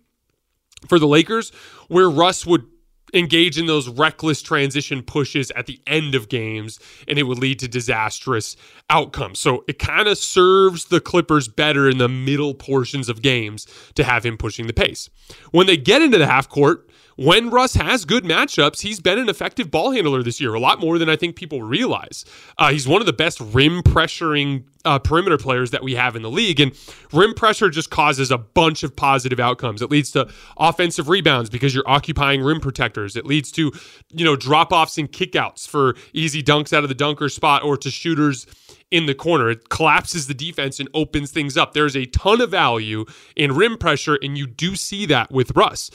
for 0.89 0.99
the 0.99 1.07
Lakers, 1.07 1.51
where 1.89 2.09
Russ 2.09 2.47
would 2.47 2.67
engage 3.15 3.59
in 3.59 3.67
those 3.67 3.89
reckless 3.89 4.43
transition 4.43 5.03
pushes 5.03 5.51
at 5.53 5.67
the 5.67 5.81
end 5.87 6.15
of 6.15 6.29
games 6.29 6.79
and 7.07 7.19
it 7.19 7.23
would 7.23 7.39
lead 7.39 7.59
to 7.61 7.69
disastrous 7.69 8.57
outcomes. 8.91 9.39
So 9.39 9.65
it 9.69 9.79
kind 9.79 10.09
of 10.09 10.19
serves 10.19 10.87
the 10.87 11.01
Clippers 11.01 11.49
better 11.49 11.89
in 11.89 11.99
the 11.99 12.09
middle 12.09 12.55
portions 12.55 13.09
of 13.09 13.23
games 13.23 13.67
to 13.95 14.05
have 14.05 14.25
him 14.25 14.37
pushing 14.37 14.67
the 14.67 14.73
pace. 14.73 15.09
When 15.53 15.67
they 15.67 15.77
get 15.77 16.03
into 16.03 16.19
the 16.19 16.27
half 16.27 16.49
court, 16.49 16.86
when 17.17 17.51
Russ 17.51 17.75
has 17.75 18.05
good 18.05 18.25
matchups, 18.25 18.83
he's 18.83 19.01
been 19.01 19.19
an 19.19 19.29
effective 19.29 19.71
ball 19.71 19.91
handler 19.91 20.23
this 20.23 20.41
year, 20.41 20.55
a 20.55 20.61
lot 20.61 20.81
more 20.81 20.99
than 20.99 21.09
I 21.09 21.17
think 21.17 21.35
people 21.35 21.63
realize. 21.63 22.25
Uh, 22.59 22.71
he's 22.71 22.87
one 22.87 23.01
of 23.01 23.07
the 23.07 23.13
best 23.13 23.41
rim 23.41 23.83
pressuring 23.83 24.65
uh, 24.85 24.99
perimeter 24.99 25.39
players 25.39 25.71
that 25.73 25.83
we 25.83 25.95
have 25.95 26.15
in 26.15 26.23
the 26.23 26.31
league. 26.31 26.61
And 26.61 26.73
rim 27.13 27.35
pressure 27.35 27.71
just 27.71 27.91
causes 27.91 28.31
a 28.31 28.39
bunch 28.39 28.83
of 28.83 28.95
positive 28.95 29.41
outcomes. 29.41 29.83
It 29.83 29.91
leads 29.91 30.11
to 30.13 30.29
offensive 30.57 31.09
rebounds 31.09 31.51
because 31.51 31.75
you're 31.75 31.89
occupying 31.89 32.43
rim 32.43 32.61
protectors. 32.61 33.17
It 33.17 33.27
leads 33.27 33.51
to, 33.53 33.73
you 34.13 34.25
know, 34.25 34.37
drop 34.37 34.73
offs 34.73 34.99
and 34.99 35.11
kickouts 35.11 35.67
for 35.67 35.97
easy 36.13 36.43
dunks 36.43 36.73
out 36.73 36.85
of 36.85 36.89
the 36.89 36.95
dunker 36.95 37.29
spot 37.29 37.65
or 37.65 37.77
to 37.79 37.91
shooters 37.91 38.47
in 38.91 39.07
the 39.07 39.15
corner. 39.15 39.51
It 39.51 39.69
collapses 39.69 40.27
the 40.27 40.35
defense 40.35 40.79
and 40.79 40.89
opens 40.95 41.33
things 41.33 41.57
up. 41.57 41.73
There's 41.73 41.97
a 41.97 42.07
ton 42.07 42.41
of 42.41 42.51
value 42.51 43.05
in 43.35 43.53
rim 43.53 43.79
pressure, 43.79 44.19
and 44.23 44.39
you 44.39 44.47
do 44.47 44.77
see 44.77 45.07
that 45.07 45.31
with 45.33 45.57
Russ. 45.57 45.91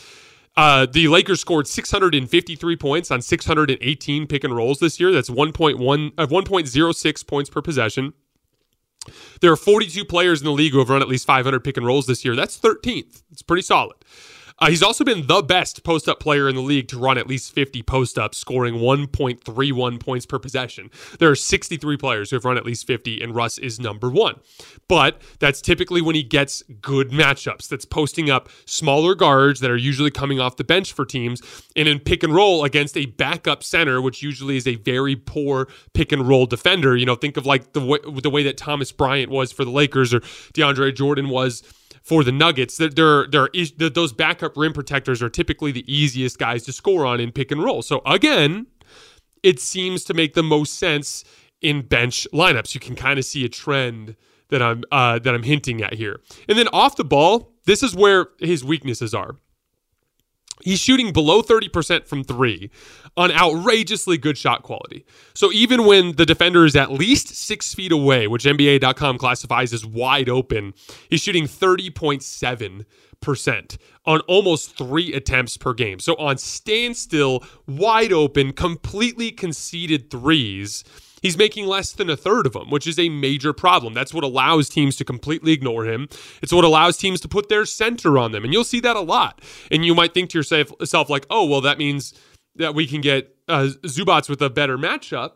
Uh, 0.58 0.86
the 0.86 1.08
Lakers 1.08 1.40
scored 1.40 1.68
653 1.68 2.76
points 2.76 3.10
on 3.10 3.22
618 3.22 4.28
pick 4.28 4.44
and 4.44 4.56
rolls 4.56 4.80
this 4.80 5.00
year. 5.00 5.12
That's 5.12 5.30
1.1 5.30 6.12
uh, 6.18 6.28
1.06 6.28 7.28
points 7.28 7.50
per 7.50 7.62
possession. 7.62 8.14
There 9.40 9.52
are 9.52 9.58
42 9.58 10.06
players 10.06 10.42
in 10.42 10.46
the 10.46 10.52
league 10.52 10.74
who 10.74 10.80
have 10.80 10.90
run 10.90 11.02
at 11.02 11.08
least 11.08 11.26
500 11.26 11.64
pick 11.64 11.78
and 11.78 11.86
rolls 11.86 12.06
this 12.06 12.24
year. 12.24 12.36
That's 12.36 12.60
13th. 12.60 13.24
It's 13.32 13.42
pretty 13.42 13.64
solid. 13.64 13.98
Uh, 14.62 14.70
he's 14.70 14.84
also 14.84 15.04
been 15.04 15.26
the 15.26 15.42
best 15.42 15.84
post 15.84 16.08
up 16.08 16.20
player 16.20 16.48
in 16.48 16.54
the 16.54 16.62
league 16.62 16.88
to 16.88 17.00
run 17.00 17.18
at 17.18 17.26
least 17.26 17.52
50 17.52 17.82
post 17.82 18.20
ups, 18.20 18.38
scoring 18.38 18.76
1.31 18.76 20.00
points 20.00 20.28
per 20.28 20.38
possession. 20.38 20.92
There 21.18 21.32
are 21.32 21.36
63 21.36 21.98
players 21.98 22.30
who 22.30 22.36
have 22.36 22.46
run 22.46 22.58
at 22.58 22.66
least 22.66 22.86
50, 22.86 23.24
and 23.24 23.34
Russ 23.34 23.58
is 23.58 23.80
number 23.80 24.08
one. 24.12 24.36
But 24.88 25.20
that's 25.40 25.62
typically 25.62 26.00
when 26.00 26.14
he 26.14 26.22
gets 26.22 26.62
good 26.80 27.10
matchups. 27.10 27.70
That's 27.70 27.86
posting 27.86 28.30
up 28.30 28.50
smaller 28.66 29.16
guards 29.16 29.62
that 29.62 29.72
are 29.72 29.78
usually 29.78 30.12
coming 30.12 30.40
off 30.40 30.58
the 30.58 30.64
bench 30.64 30.94
for 30.94 31.06
teams, 31.06 31.42
and 31.76 31.88
in 31.88 32.00
pick 32.00 32.22
and 32.22 32.36
roll 32.36 32.64
against 32.64 32.96
a 32.96 33.08
backup 33.08 33.64
center, 33.64 34.00
which 34.00 34.22
usually 34.22 34.58
is 34.58 34.68
a 34.68 34.76
very 34.76 35.16
poor 35.16 35.70
pick 35.96 36.12
and 36.12 36.28
roll 36.28 36.46
defender. 36.46 36.96
You 36.96 37.08
know, 37.08 37.16
think 37.16 37.36
of 37.36 37.48
like 37.48 37.74
the 37.74 37.84
way, 37.84 37.98
the 38.22 38.30
way 38.30 38.44
that 38.44 38.58
Thomas 38.58 38.92
Bryant 38.92 39.32
was 39.32 39.52
for 39.52 39.66
the 39.66 39.72
Lakers 39.72 40.14
or 40.14 40.20
DeAndre 40.20 40.94
Jordan 40.94 41.30
was 41.30 41.64
for 42.04 42.24
the 42.24 42.32
Nuggets. 42.32 42.78
that 42.78 42.96
there, 42.96 43.28
there 43.28 43.50
is, 43.54 43.72
that 43.74 43.96
those 43.96 44.14
backup 44.14 44.58
rim 44.58 44.74
protectors 44.74 45.22
are 45.22 45.30
typically 45.30 45.72
the 45.72 45.86
easiest 45.94 46.40
guys 46.40 46.64
to 46.64 46.74
score 46.74 47.06
on 47.06 47.20
in 47.20 47.32
pick 47.32 47.52
and 47.52 47.64
roll. 47.64 47.82
So 47.82 48.02
again, 48.06 48.68
it 49.44 49.60
seems 49.60 50.04
to 50.06 50.14
make 50.14 50.34
the 50.34 50.44
most 50.44 50.78
sense 50.78 51.24
in 51.62 51.82
bench 51.82 52.28
lineups. 52.34 52.74
You 52.74 52.80
can 52.80 52.96
kind 52.96 53.20
of 53.20 53.26
see 53.26 53.46
a 53.46 53.50
trend 53.50 54.16
that 54.50 54.62
I'm 54.62 54.84
uh, 54.92 55.20
that 55.20 55.34
I'm 55.34 55.44
hinting 55.44 55.82
at 55.82 55.94
here. 55.94 56.20
And 56.48 56.58
then 56.58 56.68
off 56.70 56.96
the 56.96 57.04
ball, 57.04 57.54
this 57.66 57.84
is 57.84 57.96
where 57.96 58.28
his 58.40 58.64
weaknesses 58.64 59.14
are. 59.14 59.36
He's 60.64 60.80
shooting 60.80 61.14
below 61.14 61.42
30% 61.42 62.08
from 62.08 62.24
three 62.24 62.70
on 63.18 63.32
outrageously 63.32 64.18
good 64.18 64.38
shot 64.38 64.64
quality. 64.64 65.06
So 65.34 65.52
even 65.52 65.86
when 65.86 66.16
the 66.16 66.26
defender 66.26 66.66
is 66.66 66.76
at 66.76 66.92
least 66.92 67.30
six 67.30 67.74
feet 67.74 67.92
away, 67.92 68.28
which 68.28 68.46
NBA.com 68.46 69.18
classifies 69.18 69.74
as 69.74 69.86
wide 69.86 70.30
open, 70.30 70.74
he's 71.10 71.22
shooting 71.22 71.46
30.7% 71.46 73.78
on 74.06 74.20
almost 74.22 74.78
three 74.78 75.14
attempts 75.14 75.58
per 75.58 75.74
game. 75.74 76.00
So 76.00 76.16
on 76.16 76.38
standstill, 76.38 77.44
wide 77.68 78.14
open, 78.14 78.54
completely 78.54 79.32
conceded 79.32 80.10
threes 80.10 80.86
He's 81.22 81.38
making 81.38 81.68
less 81.68 81.92
than 81.92 82.10
a 82.10 82.18
third 82.18 82.48
of 82.48 82.54
them, 82.54 82.70
which 82.70 82.88
is 82.88 82.98
a 82.98 83.10
major 83.10 83.54
problem. 83.54 83.94
That's 83.94 84.14
what 84.14 84.24
allows 84.24 84.70
teams 84.70 84.96
to 84.98 85.06
completely 85.06 85.52
ignore 85.52 85.86
him. 85.86 86.10
It's 86.42 86.52
what 86.52 86.64
allows 86.64 86.98
teams 86.98 87.22
to 87.22 87.28
put 87.28 87.48
their 87.48 87.66
center 87.66 88.18
on 88.18 88.32
them. 88.32 88.44
And 88.44 88.52
you'll 88.52 88.64
see 88.64 88.80
that 88.82 88.96
a 88.96 89.02
lot. 89.02 89.42
And 89.70 89.86
you 89.86 89.94
might 89.94 90.14
think 90.14 90.32
to 90.32 90.40
yourself, 90.40 91.10
like, 91.10 91.28
oh, 91.30 91.46
well, 91.46 91.62
that 91.62 91.78
means 91.78 92.14
that 92.56 92.76
we 92.76 92.88
can 92.88 93.02
get 93.02 93.36
uh, 93.48 93.70
Zubac 93.84 94.30
with 94.30 94.42
a 94.42 94.50
better 94.50 94.78
matchup. 94.78 95.34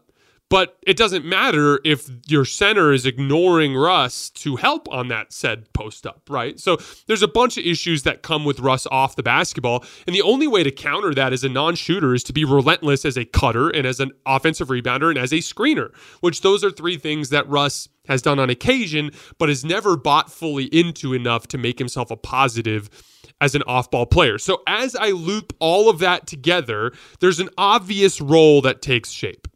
But 0.56 0.78
it 0.84 0.96
doesn't 0.96 1.26
matter 1.26 1.82
if 1.84 2.10
your 2.28 2.46
center 2.46 2.94
is 2.94 3.06
ignoring 3.06 3.76
Russ 3.76 4.30
to 4.30 4.56
help 4.56 4.88
on 4.90 5.10
that 5.10 5.34
said 5.34 5.66
post 5.74 6.08
up, 6.08 6.22
right? 6.30 6.58
So 6.58 6.78
there's 7.08 7.22
a 7.22 7.28
bunch 7.28 7.58
of 7.58 7.66
issues 7.66 8.04
that 8.04 8.22
come 8.22 8.46
with 8.46 8.62
Russ 8.62 8.88
off 8.90 9.18
the 9.18 9.22
basketball. 9.22 9.84
And 10.08 10.16
the 10.16 10.22
only 10.22 10.48
way 10.48 10.64
to 10.64 10.72
counter 10.72 11.14
that 11.14 11.34
as 11.34 11.44
a 11.44 11.50
non 11.50 11.76
shooter 11.76 12.14
is 12.14 12.24
to 12.24 12.32
be 12.32 12.46
relentless 12.46 13.04
as 13.04 13.18
a 13.18 13.26
cutter 13.26 13.68
and 13.70 13.86
as 13.86 14.00
an 14.00 14.14
offensive 14.26 14.70
rebounder 14.70 15.10
and 15.10 15.18
as 15.18 15.34
a 15.34 15.40
screener, 15.40 15.94
which 16.22 16.40
those 16.40 16.64
are 16.64 16.72
three 16.72 16.96
things 16.96 17.32
that 17.32 17.50
Russ 17.50 17.90
has 18.08 18.22
done 18.22 18.40
on 18.40 18.50
occasion, 18.50 19.12
but 19.38 19.50
has 19.50 19.66
never 19.66 19.98
bought 19.98 20.32
fully 20.32 20.68
into 20.68 21.14
enough 21.14 21.50
to 21.50 21.58
make 21.58 21.80
himself 21.80 22.12
a 22.12 22.16
positive 22.16 22.90
as 23.42 23.56
an 23.56 23.64
off 23.64 23.92
ball 23.92 24.06
player. 24.06 24.38
So 24.38 24.62
as 24.68 24.96
I 24.96 25.12
loop 25.12 25.52
all 25.60 25.90
of 25.90 26.00
that 26.00 26.28
together, 26.28 26.94
there's 27.20 27.42
an 27.42 27.50
obvious 27.58 28.22
role 28.22 28.62
that 28.62 28.82
takes 28.82 29.10
shape. 29.10 29.50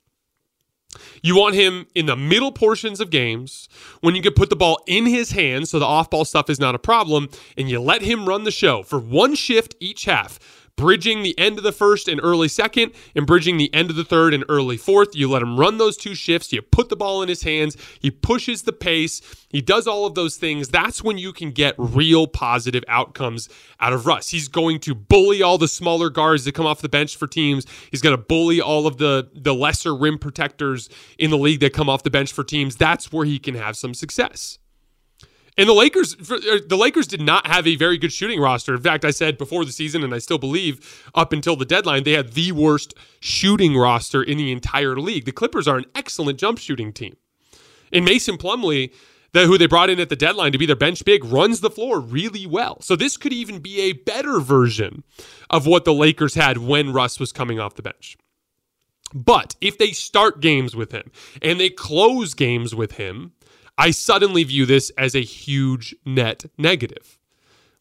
You 1.22 1.36
want 1.36 1.55
him 1.55 1.88
in 1.93 2.05
the 2.08 2.15
middle 2.15 2.51
portions 2.51 3.00
of 3.00 3.10
games 3.10 3.69
when 4.01 4.15
you 4.15 4.22
can 4.22 4.34
put 4.34 4.50
the 4.50 4.55
ball 4.55 4.81
in 4.88 5.05
his 5.05 5.31
hands 5.31 5.69
so 5.69 5.79
the 5.79 5.86
off 5.86 6.10
ball 6.10 6.25
stuff 6.25 6.50
is 6.50 6.60
not 6.60 6.75
a 6.75 6.79
problem, 6.79 7.29
and 7.58 7.69
you 7.69 7.79
let 7.79 8.01
him 8.01 8.27
run 8.27 8.43
the 8.43 8.51
show 8.51 8.84
for 8.84 9.00
one 9.00 9.36
shift 9.36 9.75
each 9.79 10.05
half 10.05 10.39
bridging 10.79 11.24
the 11.24 11.38
end 11.38 11.57
of 11.57 11.63
the 11.65 11.74
first 11.74 12.07
and 12.07 12.21
early 12.24 12.48
second, 12.48 12.93
and 13.13 13.27
bridging 13.27 13.57
the 13.57 13.74
end 13.74 13.89
of 13.89 13.98
the 13.98 14.05
third 14.05 14.33
and 14.33 14.45
early 14.48 14.77
fourth. 14.77 15.13
You 15.13 15.29
let 15.29 15.41
him 15.41 15.59
run 15.59 15.77
those 15.77 15.98
two 15.98 16.15
shifts. 16.15 16.53
You 16.53 16.62
put 16.62 16.88
the 16.88 16.95
ball 16.95 17.21
in 17.21 17.27
his 17.27 17.43
hands. 17.43 17.75
He 18.00 18.09
pushes 18.09 18.62
the 18.62 18.71
pace. 18.71 19.21
He 19.50 19.62
does 19.62 19.88
all 19.88 20.05
of 20.05 20.15
those 20.15 20.38
things. 20.38 20.69
That's 20.69 21.03
when 21.03 21.17
you 21.17 21.33
can 21.33 21.51
get 21.51 21.75
real 21.77 22.27
positive 22.27 22.86
outcomes 22.88 23.50
out 23.81 23.91
of 23.91 24.05
Russ. 24.05 24.29
He's 24.29 24.48
going 24.48 24.79
to 24.79 24.95
bully 24.95 25.41
all 25.41 25.57
the 25.57 25.67
smaller 25.67 26.09
guards 26.09 26.45
that 26.45 26.53
come 26.53 26.65
off 26.65 26.81
the 26.81 26.88
bench 26.88 27.17
for 27.17 27.27
teams. 27.27 27.65
He's 27.91 28.01
going 28.01 28.15
to 28.15 28.21
bully 28.21 28.62
all 28.62 28.88
of 28.88 28.98
the 28.98 29.29
the 29.33 29.53
lesser 29.53 29.93
rim 29.93 30.17
protectors 30.17 30.89
in 31.17 31.29
the 31.29 31.38
league 31.38 31.59
that 31.59 31.74
come 31.74 31.89
off 31.89 32.03
the 32.03 32.09
bench 32.09 32.31
for 32.31 32.45
teams. 32.45 32.77
That's 32.77 33.12
where 33.12 33.25
he 33.25 33.38
can 33.38 33.55
have 33.55 33.75
some 33.75 33.93
success. 33.93 34.59
And 35.60 35.68
the 35.68 35.74
Lakers, 35.74 36.16
uh, 36.32 36.60
the 36.66 36.78
Lakers 36.78 37.06
did 37.06 37.20
not 37.20 37.46
have 37.46 37.68
a 37.68 37.75
very 37.75 37.98
good 37.98 38.13
shooting 38.13 38.39
roster. 38.39 38.74
In 38.74 38.82
fact, 38.82 39.04
I 39.04 39.12
said 39.12 39.38
before 39.38 39.66
the 39.66 39.74
season, 39.74 40.06
and 40.06 40.16
I 40.16 40.20
still 40.20 40.38
believe 40.38 41.12
up 41.13 41.34
until 41.34 41.58
the 41.58 41.66
deadline, 41.66 42.04
they 42.04 42.13
had 42.13 42.32
the 42.32 42.54
worst 42.54 42.94
shooting 43.20 43.75
roster 43.75 44.24
in 44.24 44.38
the 44.38 44.54
entire 44.54 44.96
league. 44.96 45.25
The 45.25 45.34
Clippers 45.34 45.68
are 45.68 45.75
an 45.75 45.84
excellent 45.94 46.39
jump 46.39 46.60
shooting 46.60 46.94
team. 46.94 47.18
And 47.92 48.06
Mason 48.06 48.38
Plumlee, 48.38 48.94
the, 49.34 49.48
who 49.48 49.58
they 49.58 49.66
brought 49.66 49.89
in 49.89 50.00
at 50.00 50.08
the 50.08 50.16
deadline 50.16 50.54
to 50.54 50.58
be 50.58 50.66
their 50.66 50.78
bench 50.78 51.04
big, 51.04 51.25
runs 51.25 51.60
the 51.60 51.70
floor 51.70 52.00
really 52.00 52.48
well. 52.48 52.80
So 52.80 52.96
this 52.96 53.18
could 53.18 53.34
even 53.34 53.60
be 53.60 53.82
a 53.82 53.92
better 53.92 54.39
version 54.39 55.04
of 55.50 55.68
what 55.68 55.84
the 55.84 55.94
Lakers 55.94 56.36
had 56.36 56.60
when 56.60 56.94
Russ 56.94 57.20
was 57.20 57.34
coming 57.34 57.60
off 57.60 57.75
the 57.75 57.82
bench. 57.82 58.18
But 59.13 59.58
if 59.60 59.78
they 59.78 59.92
start 59.92 60.39
games 60.39 60.74
with 60.74 60.94
him 60.94 61.12
and 61.42 61.60
they 61.60 61.70
close 61.70 62.34
games 62.34 62.74
with 62.74 62.94
him, 62.94 63.34
I 63.79 63.91
suddenly 63.91 64.43
view 64.43 64.65
this 64.65 64.89
as 64.98 65.15
a 65.15 65.21
huge 65.21 65.95
net 66.05 66.45
negative. 66.57 67.17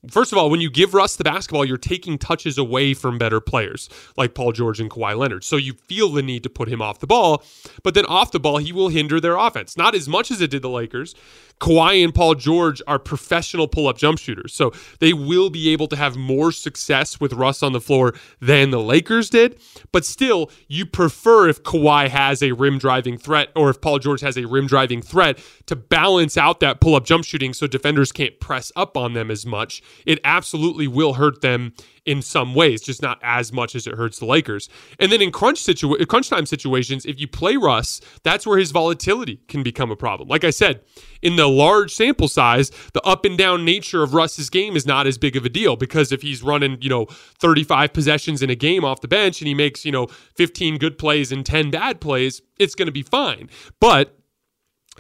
First 0.09 0.31
of 0.31 0.39
all, 0.39 0.49
when 0.49 0.61
you 0.61 0.71
give 0.71 0.95
Russ 0.95 1.17
the 1.17 1.25
basketball, 1.25 1.65
you're 1.65 1.77
taking 1.77 2.19
touches 2.19 2.57
away 2.57 2.95
from 2.95 3.19
better 3.19 3.41
players 3.41 3.91
like 4.17 4.33
Paul 4.33 4.53
George 4.53 4.79
and 4.79 4.89
Kawhi 4.89 5.19
Leonard. 5.19 5.43
So 5.43 5.57
you 5.57 5.73
feel 5.73 6.09
the 6.11 6.23
need 6.23 6.45
to 6.45 6.49
put 6.49 6.69
him 6.69 6.81
off 6.81 7.01
the 7.01 7.09
ball, 7.09 7.43
but 7.83 7.95
then 7.95 8.07
off 8.07 8.31
the 8.31 8.39
ball, 8.39 8.59
he 8.59 8.73
will 8.73 8.91
hinder 8.91 9.21
their 9.21 9.37
offense. 9.37 9.77
Not 9.77 9.97
as 9.97 10.09
much 10.09 10.31
as 10.31 10.41
it 10.41 10.53
did 10.53 10.63
the 10.63 10.71
Lakers. 10.71 11.17
Kawhi 11.61 12.03
and 12.03 12.15
Paul 12.15 12.35
George 12.35 12.81
are 12.87 12.99
professional 12.99 13.69
pull 13.69 13.89
up 13.89 13.99
jump 13.99 14.19
shooters. 14.19 14.55
So 14.55 14.73
they 15.01 15.13
will 15.13 15.51
be 15.51 15.71
able 15.71 15.89
to 15.89 15.97
have 15.97 16.17
more 16.17 16.53
success 16.53 17.21
with 17.21 17.33
Russ 17.33 17.63
on 17.63 17.73
the 17.73 17.81
floor 17.81 18.15
than 18.41 18.71
the 18.71 18.81
Lakers 18.81 19.31
did. 19.31 19.61
But 19.93 20.05
still, 20.05 20.51
you 20.69 20.87
prefer 20.87 21.49
if 21.49 21.63
Kawhi 21.63 22.09
has 22.09 22.43
a 22.43 22.53
rim 22.53 22.79
driving 22.79 23.19
threat 23.19 23.49
or 23.57 23.71
if 23.71 23.81
Paul 23.81 23.99
George 23.99 24.21
has 24.21 24.37
a 24.37 24.47
rim 24.47 24.67
driving 24.67 25.03
threat 25.03 25.39
to 25.67 25.77
balance 25.77 26.37
out 26.37 26.61
that 26.61 26.81
pull 26.81 26.95
up 26.95 27.05
jump 27.05 27.25
shooting 27.25 27.53
so 27.53 27.67
defenders 27.67 28.13
can't 28.13 28.39
press 28.41 28.73
up 28.77 28.97
on 28.97 29.13
them 29.15 29.31
as 29.31 29.45
much. 29.45 29.83
It 30.07 30.21
absolutely 30.25 30.89
will 30.89 31.15
hurt 31.15 31.41
them 31.41 31.73
in 32.09 32.23
some 32.23 32.55
ways, 32.55 32.81
just 32.81 33.03
not 33.03 33.19
as 33.23 33.53
much 33.53 33.75
as 33.75 33.87
it 33.87 33.95
hurts 33.95 34.19
the 34.19 34.25
Lakers. 34.25 34.71
And 34.99 35.13
then 35.13 35.21
in 35.21 35.31
crunch 35.31 35.61
situ- 35.61 36.05
crunch 36.07 36.31
time 36.31 36.47
situations, 36.47 37.05
if 37.05 37.21
you 37.21 37.29
play 37.29 37.57
Russ, 37.57 38.01
that's 38.23 38.47
where 38.47 38.59
his 38.59 38.71
volatility 38.71 39.41
can 39.47 39.63
become 39.63 39.91
a 39.91 39.97
problem. 39.97 40.27
Like 40.27 40.43
I 40.43 40.49
said, 40.49 40.81
in 41.21 41.37
the 41.37 41.48
large 41.49 41.95
sample 41.95 42.29
size, 42.29 42.71
the 42.93 43.03
up 43.03 43.25
and 43.25 43.37
down 43.37 43.65
nature 43.65 44.03
of 44.03 44.15
Russ's 44.15 44.51
game 44.51 44.77
is 44.77 44.87
not 44.87 45.07
as 45.07 45.19
big 45.19 45.37
of 45.37 45.45
a 45.45 45.49
deal 45.49 45.77
because 45.77 46.13
if 46.13 46.23
he's 46.23 46.43
running, 46.43 46.79
you 46.81 46.89
know, 46.89 47.07
35 47.07 47.93
possessions 47.93 48.43
in 48.43 48.51
a 48.51 48.55
game 48.55 48.85
off 48.85 49.01
the 49.01 49.09
bench 49.09 49.41
and 49.41 49.49
he 49.49 49.55
makes, 49.55 49.85
you 49.85 49.93
know, 49.93 50.07
15 50.37 50.79
good 50.79 50.99
plays 50.99 51.33
and 51.33 51.45
10 51.45 51.71
bad 51.71 52.01
plays, 52.01 52.43
it's 52.59 52.75
going 52.75 52.87
to 52.87 52.93
be 52.93 53.03
fine. 53.03 53.49
But 53.81 54.19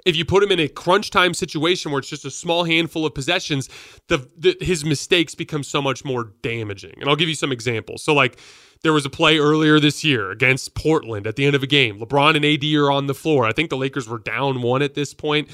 if 0.04 0.16
you 0.16 0.24
put 0.24 0.42
him 0.42 0.50
in 0.50 0.60
a 0.60 0.68
crunch 0.68 1.10
time 1.10 1.34
situation 1.34 1.90
where 1.90 1.98
it's 2.00 2.08
just 2.08 2.24
a 2.24 2.30
small 2.30 2.64
handful 2.64 3.04
of 3.04 3.14
possessions, 3.14 3.68
the, 4.08 4.28
the, 4.36 4.56
his 4.60 4.84
mistakes 4.84 5.34
become 5.34 5.62
so 5.62 5.82
much 5.82 6.04
more 6.04 6.32
damaging. 6.42 6.94
And 7.00 7.08
I'll 7.08 7.16
give 7.16 7.28
you 7.28 7.34
some 7.34 7.52
examples. 7.52 8.02
So, 8.02 8.14
like, 8.14 8.38
there 8.82 8.92
was 8.92 9.04
a 9.04 9.10
play 9.10 9.38
earlier 9.38 9.80
this 9.80 10.04
year 10.04 10.30
against 10.30 10.74
Portland 10.74 11.26
at 11.26 11.36
the 11.36 11.44
end 11.44 11.56
of 11.56 11.62
a 11.62 11.66
game. 11.66 11.98
LeBron 11.98 12.36
and 12.36 12.44
AD 12.44 12.64
are 12.74 12.90
on 12.90 13.06
the 13.06 13.14
floor. 13.14 13.44
I 13.44 13.52
think 13.52 13.70
the 13.70 13.76
Lakers 13.76 14.08
were 14.08 14.18
down 14.18 14.62
one 14.62 14.82
at 14.82 14.94
this 14.94 15.14
point 15.14 15.50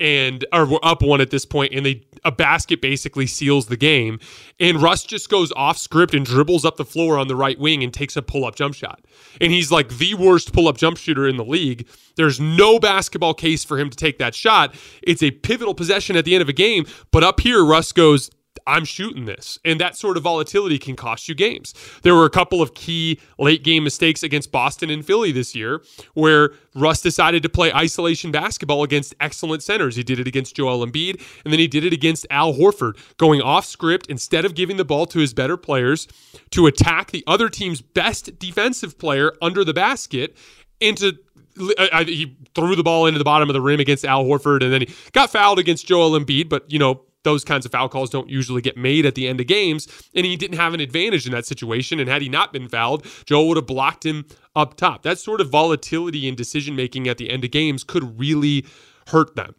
and 0.00 0.44
or 0.52 0.66
we're 0.66 0.78
up 0.82 1.02
one 1.02 1.20
at 1.20 1.30
this 1.30 1.44
point 1.44 1.72
and 1.72 1.86
they 1.86 2.04
a 2.24 2.32
basket 2.32 2.80
basically 2.80 3.26
seals 3.26 3.66
the 3.66 3.76
game 3.76 4.18
and 4.58 4.82
Russ 4.82 5.04
just 5.04 5.28
goes 5.28 5.52
off 5.52 5.76
script 5.76 6.14
and 6.14 6.24
dribbles 6.24 6.64
up 6.64 6.76
the 6.76 6.84
floor 6.84 7.18
on 7.18 7.28
the 7.28 7.36
right 7.36 7.58
wing 7.58 7.82
and 7.82 7.92
takes 7.92 8.16
a 8.16 8.22
pull-up 8.22 8.54
jump 8.54 8.74
shot. 8.74 9.04
And 9.40 9.52
he's 9.52 9.70
like 9.70 9.88
the 9.98 10.14
worst 10.14 10.52
pull-up 10.52 10.76
jump 10.76 10.96
shooter 10.96 11.28
in 11.28 11.36
the 11.36 11.44
league. 11.44 11.86
There's 12.16 12.40
no 12.40 12.78
basketball 12.78 13.34
case 13.34 13.62
for 13.64 13.78
him 13.78 13.90
to 13.90 13.96
take 13.96 14.18
that 14.18 14.34
shot. 14.34 14.74
It's 15.02 15.22
a 15.22 15.32
pivotal 15.32 15.74
possession 15.74 16.16
at 16.16 16.24
the 16.24 16.34
end 16.34 16.42
of 16.42 16.48
a 16.48 16.54
game, 16.54 16.86
but 17.10 17.22
up 17.22 17.40
here 17.40 17.64
Russ 17.64 17.92
goes 17.92 18.30
I'm 18.66 18.84
shooting 18.84 19.24
this. 19.24 19.58
And 19.64 19.80
that 19.80 19.96
sort 19.96 20.16
of 20.16 20.22
volatility 20.22 20.78
can 20.78 20.96
cost 20.96 21.28
you 21.28 21.34
games. 21.34 21.74
There 22.02 22.14
were 22.14 22.24
a 22.24 22.30
couple 22.30 22.62
of 22.62 22.74
key 22.74 23.20
late 23.38 23.62
game 23.62 23.84
mistakes 23.84 24.22
against 24.22 24.52
Boston 24.52 24.90
and 24.90 25.04
Philly 25.04 25.32
this 25.32 25.54
year 25.54 25.82
where 26.14 26.52
Russ 26.74 27.00
decided 27.00 27.42
to 27.42 27.48
play 27.48 27.72
isolation 27.72 28.30
basketball 28.30 28.82
against 28.82 29.14
excellent 29.20 29.62
centers. 29.62 29.96
He 29.96 30.02
did 30.02 30.18
it 30.18 30.26
against 30.26 30.56
Joel 30.56 30.86
Embiid, 30.86 31.20
and 31.44 31.52
then 31.52 31.60
he 31.60 31.68
did 31.68 31.84
it 31.84 31.92
against 31.92 32.26
Al 32.30 32.54
Horford, 32.54 32.96
going 33.16 33.40
off 33.40 33.64
script 33.66 34.06
instead 34.08 34.44
of 34.44 34.54
giving 34.54 34.76
the 34.76 34.84
ball 34.84 35.06
to 35.06 35.18
his 35.18 35.34
better 35.34 35.56
players 35.56 36.08
to 36.50 36.66
attack 36.66 37.10
the 37.10 37.24
other 37.26 37.48
team's 37.48 37.80
best 37.80 38.38
defensive 38.38 38.98
player 38.98 39.32
under 39.40 39.64
the 39.64 39.74
basket 39.74 40.36
and 40.80 40.96
to 40.98 41.18
I, 41.56 41.72
uh, 41.78 42.00
uh, 42.00 42.04
he 42.04 42.36
threw 42.54 42.74
the 42.74 42.82
ball 42.82 43.06
into 43.06 43.18
the 43.18 43.24
bottom 43.24 43.48
of 43.48 43.54
the 43.54 43.60
rim 43.60 43.80
against 43.80 44.04
Al 44.04 44.24
Horford, 44.24 44.62
and 44.62 44.72
then 44.72 44.82
he 44.82 44.94
got 45.12 45.30
fouled 45.30 45.58
against 45.58 45.86
Joel 45.86 46.18
Embiid. 46.18 46.48
But 46.48 46.70
you 46.70 46.78
know, 46.78 47.02
those 47.24 47.44
kinds 47.44 47.66
of 47.66 47.72
foul 47.72 47.88
calls 47.88 48.10
don't 48.10 48.28
usually 48.28 48.62
get 48.62 48.76
made 48.76 49.04
at 49.04 49.14
the 49.14 49.26
end 49.26 49.40
of 49.40 49.46
games, 49.46 49.88
and 50.14 50.24
he 50.24 50.36
didn't 50.36 50.58
have 50.58 50.74
an 50.74 50.80
advantage 50.80 51.26
in 51.26 51.32
that 51.32 51.46
situation. 51.46 51.98
And 51.98 52.08
had 52.08 52.22
he 52.22 52.28
not 52.28 52.52
been 52.52 52.68
fouled, 52.68 53.06
Joel 53.26 53.48
would 53.48 53.56
have 53.56 53.66
blocked 53.66 54.06
him 54.06 54.24
up 54.54 54.76
top. 54.76 55.02
That 55.02 55.18
sort 55.18 55.40
of 55.40 55.50
volatility 55.50 56.28
in 56.28 56.34
decision 56.34 56.76
making 56.76 57.08
at 57.08 57.18
the 57.18 57.30
end 57.30 57.44
of 57.44 57.50
games 57.50 57.82
could 57.82 58.18
really 58.18 58.64
hurt 59.08 59.34
them. 59.34 59.54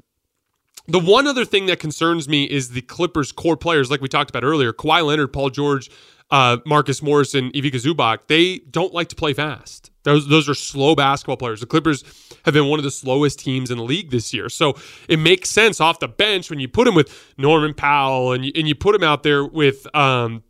The 0.88 1.00
one 1.00 1.26
other 1.26 1.46
thing 1.46 1.66
that 1.66 1.80
concerns 1.80 2.30
me 2.30 2.44
is 2.46 2.70
the 2.70 2.82
Clippers' 2.82 3.32
core 3.32 3.58
players, 3.58 3.90
like 3.90 4.02
we 4.02 4.08
talked 4.08 4.30
about 4.30 4.44
earlier 4.44 4.72
Kawhi 4.72 5.04
Leonard, 5.04 5.34
Paul 5.34 5.50
George, 5.50 5.90
uh, 6.30 6.58
Marcus 6.66 7.02
Morris, 7.02 7.34
and 7.34 7.56
Ivica 7.56 7.78
Zubac. 7.78 8.20
They 8.28 8.60
don't 8.60 8.94
like 8.94 9.10
to 9.10 9.16
play 9.16 9.34
fast. 9.34 9.92
Those, 10.06 10.28
those 10.28 10.48
are 10.48 10.54
slow 10.54 10.96
basketball 10.96 11.38
players. 11.38 11.60
The 11.60 11.66
Clippers 11.66 12.04
have 12.46 12.54
been 12.54 12.68
one 12.68 12.80
of 12.80 12.84
the 12.84 12.92
slowest 12.92 13.40
teams 13.40 13.72
in 13.72 13.78
the 13.78 13.84
league 13.84 14.12
this 14.12 14.34
year. 14.34 14.50
So 14.50 14.76
it 15.10 15.18
makes 15.18 15.50
sense 15.50 15.82
off 15.82 16.00
the 16.00 16.08
bench 16.08 16.50
when 16.50 16.60
you 16.60 16.68
put 16.68 16.88
him 16.88 16.96
with 16.96 17.34
Norman 17.38 17.74
Powell 17.74 18.32
and 18.32 18.46
you, 18.46 18.52
and 18.56 18.68
you 18.68 18.76
put 18.76 18.96
him 18.96 19.04
out 19.04 19.24
there 19.24 19.44
with 19.44 19.88
um, 19.96 20.44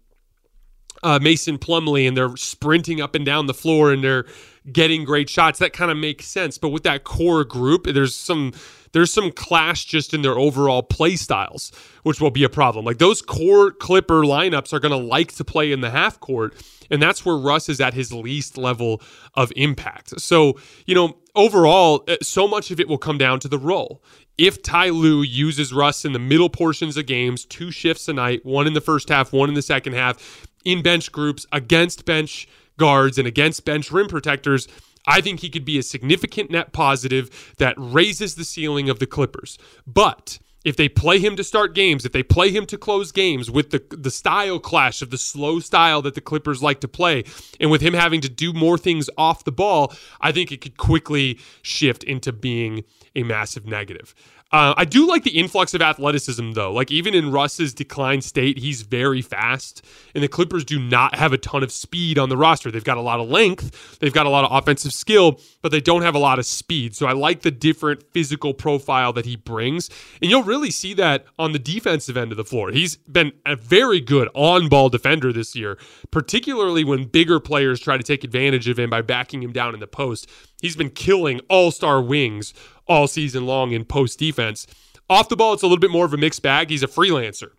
uh, 1.04 1.20
Mason 1.22 1.58
Plumlee 1.58 2.08
and 2.08 2.18
they're 2.18 2.36
sprinting 2.36 3.00
up 3.00 3.16
and 3.16 3.26
down 3.26 3.46
the 3.46 3.54
floor 3.54 3.92
and 3.92 4.04
they're 4.04 4.26
getting 4.72 5.06
great 5.06 5.30
shots. 5.30 5.60
That 5.60 5.72
kind 5.72 5.90
of 5.90 5.98
makes 5.98 6.26
sense. 6.26 6.58
But 6.58 6.70
with 6.70 6.84
that 6.84 7.04
core 7.04 7.44
group, 7.44 7.86
there's 7.86 8.16
some 8.16 8.54
there's 8.96 9.12
some 9.12 9.30
clash 9.30 9.84
just 9.84 10.14
in 10.14 10.22
their 10.22 10.40
overall 10.40 10.82
play 10.82 11.18
styles, 11.18 11.70
which 12.04 12.22
will 12.22 12.32
be 12.32 12.46
a 12.46 12.50
problem. 12.50 12.86
Like 12.86 12.98
those 12.98 13.22
core 13.22 13.72
Clipper 13.72 14.22
lineups 14.22 14.72
are 14.72 14.80
going 14.80 14.94
to 14.94 15.08
like 15.08 15.34
to 15.34 15.44
play 15.44 15.74
in 15.74 15.82
the 15.82 15.90
half 15.90 16.18
court, 16.22 16.56
and 16.90 17.02
that's 17.02 17.26
where 17.26 17.36
Russ 17.36 17.68
is 17.68 17.82
at 17.82 17.94
his 17.94 18.14
least 18.14 18.58
level 18.58 19.02
of 19.34 19.52
impact. 19.58 20.22
So, 20.22 20.58
you 20.86 20.96
know, 20.96 21.18
overall, 21.36 22.06
uh, 22.08 22.16
so 22.22 22.48
much 22.48 22.72
of 22.72 22.80
it 22.80 22.88
will 22.88 22.98
come 22.98 23.18
down 23.18 23.42
to 23.42 23.50
the 23.50 23.60
role. 23.60 24.02
If 24.38 24.64
Ty 24.64 24.92
Lue 24.92 25.24
uses 25.24 25.74
Russ 25.74 26.06
in 26.06 26.14
the 26.14 26.20
middle 26.20 26.50
portions 26.50 26.96
of 26.96 27.06
games, 27.06 27.44
two 27.44 27.72
shifts 27.72 28.08
a 28.08 28.14
night, 28.14 28.46
one 28.46 28.66
in 28.66 28.76
the 28.76 28.82
first 28.82 29.10
half, 29.10 29.34
one 29.34 29.50
in 29.50 29.56
the 29.56 29.62
second 29.62 29.92
half, 29.92 30.48
in 30.64 30.82
bench 30.82 31.12
groups 31.12 31.46
against 31.52 32.06
bench 32.06 32.48
guards 32.78 33.18
and 33.18 33.28
against 33.28 33.66
bench 33.66 33.92
rim 33.92 34.08
protectors, 34.08 34.70
I 35.08 35.22
think 35.22 35.40
he 35.40 35.50
could 35.50 35.66
be 35.66 35.78
a 35.78 35.84
significant 35.84 36.52
net 36.52 36.74
positive 36.74 37.54
that 37.58 37.76
raises 37.78 38.36
the 38.36 38.46
ceiling 38.46 38.90
of 38.90 39.00
the 39.00 39.08
Clippers. 39.08 39.58
But 39.86 40.40
if 40.66 40.76
they 40.76 40.90
play 40.90 41.20
him 41.20 41.36
to 41.36 41.44
start 41.44 41.76
games, 41.76 42.06
if 42.06 42.12
they 42.12 42.24
play 42.24 42.50
him 42.50 42.66
to 42.66 42.78
close 42.78 43.12
games 43.12 43.50
with 43.52 43.70
the 43.70 43.84
the 43.92 44.12
style 44.12 44.60
clash 44.60 45.02
of 45.02 45.12
the 45.12 45.18
slow 45.18 45.60
style 45.60 46.02
that 46.02 46.16
the 46.16 46.22
Clippers 46.22 46.62
like 46.62 46.82
to 46.82 46.88
play, 46.88 47.24
and 47.60 47.70
with 47.72 47.82
him 47.82 47.94
having 47.94 48.20
to 48.22 48.30
do 48.30 48.52
more 48.52 48.78
things 48.78 49.10
off 49.18 49.44
the 49.44 49.52
ball, 49.52 49.94
I 50.20 50.32
think 50.32 50.52
it 50.52 50.62
could 50.62 50.78
quickly 50.78 51.40
shift 51.62 52.04
into 52.04 52.34
being 52.34 52.84
a 53.16 53.24
massive 53.24 53.66
negative. 53.66 54.16
Uh, 54.52 54.74
I 54.78 54.86
do 54.86 55.08
like 55.08 55.24
the 55.24 55.38
influx 55.38 55.74
of 55.74 55.82
athleticism, 55.82 56.52
though. 56.52 56.72
Like, 56.72 56.92
even 56.92 57.14
in 57.14 57.32
Russ's 57.32 57.74
declined 57.74 58.24
state, 58.24 58.60
he's 58.60 58.84
very 58.84 59.22
fast. 59.22 59.84
And 60.14 60.24
the 60.24 60.28
Clippers 60.28 60.64
do 60.64 60.80
not 60.80 61.16
have 61.16 61.34
a 61.34 61.38
ton 61.38 61.64
of 61.64 61.72
speed 61.72 62.20
on 62.20 62.30
the 62.30 62.38
roster. 62.38 62.70
They've 62.70 62.84
got 62.84 62.98
a 62.98 63.02
lot 63.02 63.20
of 63.20 63.28
length, 63.28 64.00
they've 64.00 64.14
got 64.14 64.28
a 64.28 64.30
lot 64.30 64.46
of 64.46 64.52
offensive 64.52 64.94
skill, 64.94 65.40
but 65.62 65.72
they 65.72 65.82
don't 65.82 66.04
have 66.04 66.16
a 66.16 66.20
lot 66.20 66.38
of 66.38 66.46
speed. 66.46 66.96
So 66.96 67.08
I 67.08 67.14
like 67.14 67.42
the 67.42 67.52
different 67.52 68.04
physical 68.14 68.54
profile 68.54 69.12
that 69.14 69.26
he 69.26 69.36
brings. 69.36 69.90
And 70.22 70.30
you'll 70.30 70.44
really 70.44 70.72
see 70.72 70.94
that 70.94 71.26
on 71.40 71.52
the 71.52 71.60
defensive 71.60 72.16
end 72.16 72.32
of 72.32 72.38
the 72.38 72.46
floor. 72.46 72.72
He's 72.72 72.98
been 72.98 73.34
a 73.46 73.56
very 73.56 74.00
good 74.00 74.30
on 74.36 74.70
ball 74.70 74.90
defender 74.90 75.34
this 75.34 75.56
year, 75.56 75.78
particularly 76.12 76.84
when 76.84 77.06
bigger 77.06 77.40
players 77.40 77.80
try 77.80 77.98
to 77.98 78.04
take 78.04 78.24
advantage 78.24 78.68
of 78.68 78.78
him 78.78 78.92
by 78.92 79.02
backing 79.02 79.42
him 79.42 79.52
down 79.52 79.74
in 79.74 79.80
the 79.80 79.88
post. 79.88 80.30
He's 80.62 80.76
been 80.76 80.92
killing 80.92 81.42
all 81.50 81.72
star 81.72 82.02
wings 82.02 82.54
all 82.88 83.08
season 83.08 83.46
long 83.46 83.72
in 83.72 83.86
post 83.86 84.20
defense. 84.20 84.68
Off 85.10 85.30
the 85.30 85.36
ball, 85.36 85.54
it's 85.54 85.64
a 85.64 85.68
little 85.68 85.80
bit 85.80 85.92
more 85.92 86.06
of 86.06 86.14
a 86.14 86.18
mixed 86.18 86.42
bag. 86.42 86.70
He's 86.70 86.84
a 86.84 86.88
freelancer. 86.88 87.50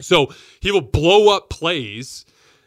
So 0.00 0.32
he 0.60 0.70
will 0.70 0.80
blow 0.80 1.34
up 1.34 1.50
plays 1.50 2.24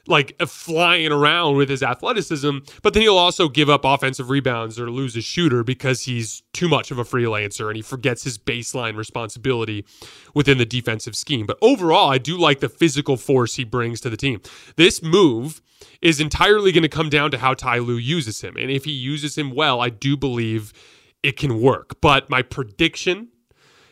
like 0.08 0.36
uh, 0.40 0.46
flying 0.46 1.12
around 1.12 1.56
with 1.56 1.70
his 1.70 1.82
athleticism, 1.82 2.58
but 2.82 2.94
then 2.94 3.04
he'll 3.04 3.18
also 3.18 3.48
give 3.48 3.70
up 3.70 3.86
offensive 3.86 4.30
rebounds 4.30 4.80
or 4.80 4.92
lose 4.92 5.16
a 5.16 5.22
shooter 5.22 5.64
because 5.64 6.04
he's 6.04 6.44
too 6.52 6.68
much 6.68 6.92
of 6.92 6.98
a 6.98 7.04
freelancer 7.04 7.68
and 7.68 7.78
he 7.78 7.82
forgets 7.82 8.24
his 8.24 8.38
baseline 8.38 8.98
responsibility 8.98 9.86
within 10.34 10.58
the 10.58 10.66
defensive 10.66 11.16
scheme. 11.16 11.46
But 11.46 11.58
overall, 11.62 12.10
I 12.10 12.18
do 12.18 12.38
like 12.38 12.60
the 12.60 12.70
physical 12.70 13.16
force 13.16 13.56
he 13.56 13.64
brings 13.64 14.02
to 14.02 14.10
the 14.10 14.18
team. 14.18 14.42
This 14.76 15.02
move 15.02 15.62
is 16.02 16.20
entirely 16.20 16.72
going 16.72 16.84
to 16.84 16.90
come 16.90 17.10
down 17.10 17.32
to 17.32 17.38
how 17.38 17.54
Ty 17.54 17.80
Lue 17.80 17.96
uses 17.96 18.42
him. 18.42 18.58
And 18.58 18.70
if 18.70 18.84
he 18.86 18.92
uses 18.92 19.38
him 19.38 19.52
well, 19.52 19.80
I 19.80 19.90
do 19.90 20.18
believe 20.18 20.74
it 21.24 21.38
can 21.38 21.62
work. 21.62 22.00
But 22.02 22.30
my 22.30 22.42
prediction 22.42 23.30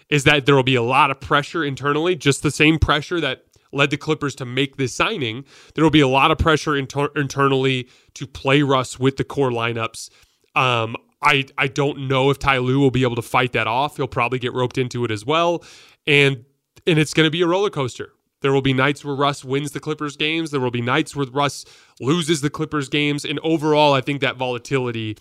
is 0.10 0.26
that 0.26 0.46
there 0.46 0.56
will 0.56 0.64
be 0.64 0.76
a 0.76 0.84
lot 0.84 1.10
of 1.10 1.20
pressure 1.20 1.64
internally, 1.64 2.16
just 2.16 2.44
the 2.44 2.52
same 2.52 2.78
pressure 2.78 3.22
that 3.22 3.46
led 3.72 3.90
the 3.90 3.98
Clippers 3.98 4.36
to 4.36 4.46
make 4.46 4.76
this 4.76 4.94
signing. 4.94 5.46
There 5.74 5.84
will 5.84 5.92
be 5.92 6.02
a 6.02 6.08
lot 6.08 6.30
of 6.30 6.38
pressure 6.38 6.76
inter- 6.76 7.12
internally 7.16 7.88
to 8.16 8.28
play 8.28 8.62
Russ 8.62 9.00
with 9.00 9.16
the 9.16 9.24
core 9.24 9.50
lineups. 9.50 10.10
Um, 10.56 10.98
I 11.22 11.46
I 11.58 11.68
don't 11.68 12.10
know 12.10 12.30
if 12.30 12.40
Ty 12.40 12.58
Lue 12.58 12.80
will 12.80 12.92
be 12.92 13.04
able 13.04 13.16
to 13.16 13.22
fight 13.22 13.54
that 13.54 13.68
off. 13.68 13.96
He'll 13.96 14.08
probably 14.08 14.40
get 14.40 14.54
roped 14.54 14.78
into 14.78 15.06
it 15.06 15.12
as 15.12 15.26
well, 15.26 15.64
and 16.06 16.44
and 16.86 17.00
it's 17.00 17.14
going 17.14 17.28
to 17.28 17.32
be 17.32 17.42
a 17.42 17.48
roller 17.48 17.70
coaster. 17.70 18.12
There 18.42 18.52
will 18.52 18.64
be 18.64 18.74
nights 18.74 19.06
where 19.06 19.16
Russ 19.16 19.46
wins 19.46 19.72
the 19.72 19.80
Clippers 19.80 20.18
games. 20.18 20.50
There 20.50 20.60
will 20.60 20.72
be 20.72 20.82
nights 20.82 21.16
where 21.16 21.28
Russ 21.28 21.64
loses 22.02 22.42
the 22.42 22.50
Clippers 22.50 22.90
games, 22.90 23.24
and 23.24 23.40
overall, 23.44 23.94
I 23.94 24.02
think 24.02 24.20
that 24.22 24.36
volatility 24.36 25.16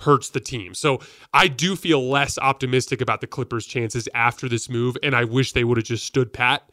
hurts 0.00 0.30
the 0.30 0.40
team. 0.40 0.74
So 0.74 1.00
I 1.32 1.48
do 1.48 1.76
feel 1.76 2.08
less 2.08 2.38
optimistic 2.38 3.00
about 3.00 3.20
the 3.20 3.26
Clippers' 3.26 3.66
chances 3.66 4.08
after 4.14 4.48
this 4.48 4.68
move, 4.68 4.96
and 5.02 5.14
I 5.14 5.24
wish 5.24 5.52
they 5.52 5.64
would 5.64 5.78
have 5.78 5.86
just 5.86 6.04
stood 6.04 6.32
pat. 6.32 6.68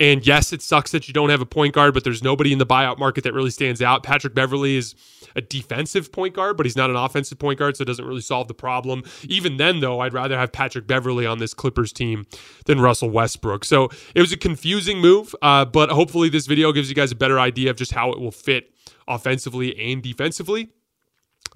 And 0.00 0.26
yes, 0.26 0.52
it 0.54 0.62
sucks 0.62 0.92
that 0.92 1.08
you 1.08 1.14
don't 1.14 1.28
have 1.28 1.42
a 1.42 1.46
point 1.46 1.74
guard, 1.74 1.92
but 1.92 2.04
there's 2.04 2.22
nobody 2.22 2.52
in 2.52 2.58
the 2.58 2.66
buyout 2.66 2.98
market 2.98 3.22
that 3.24 3.34
really 3.34 3.50
stands 3.50 3.82
out. 3.82 4.02
Patrick 4.02 4.34
Beverley 4.34 4.76
is 4.76 4.94
a 5.36 5.42
defensive 5.42 6.10
point 6.10 6.34
guard, 6.34 6.56
but 6.56 6.64
he's 6.64 6.76
not 6.76 6.88
an 6.88 6.96
offensive 6.96 7.38
point 7.38 7.58
guard, 7.58 7.76
so 7.76 7.82
it 7.82 7.84
doesn't 7.84 8.06
really 8.06 8.22
solve 8.22 8.48
the 8.48 8.54
problem. 8.54 9.02
Even 9.24 9.58
then, 9.58 9.80
though, 9.80 10.00
I'd 10.00 10.14
rather 10.14 10.38
have 10.38 10.52
Patrick 10.52 10.86
Beverley 10.86 11.26
on 11.26 11.38
this 11.38 11.52
Clippers 11.52 11.92
team 11.92 12.26
than 12.64 12.80
Russell 12.80 13.10
Westbrook. 13.10 13.62
So 13.62 13.90
it 14.14 14.22
was 14.22 14.32
a 14.32 14.38
confusing 14.38 15.00
move, 15.00 15.34
uh, 15.42 15.66
but 15.66 15.90
hopefully 15.90 16.30
this 16.30 16.46
video 16.46 16.72
gives 16.72 16.88
you 16.88 16.94
guys 16.94 17.12
a 17.12 17.16
better 17.16 17.38
idea 17.38 17.68
of 17.68 17.76
just 17.76 17.92
how 17.92 18.10
it 18.10 18.18
will 18.18 18.32
fit 18.32 18.72
offensively 19.06 19.78
and 19.78 20.02
defensively 20.02 20.70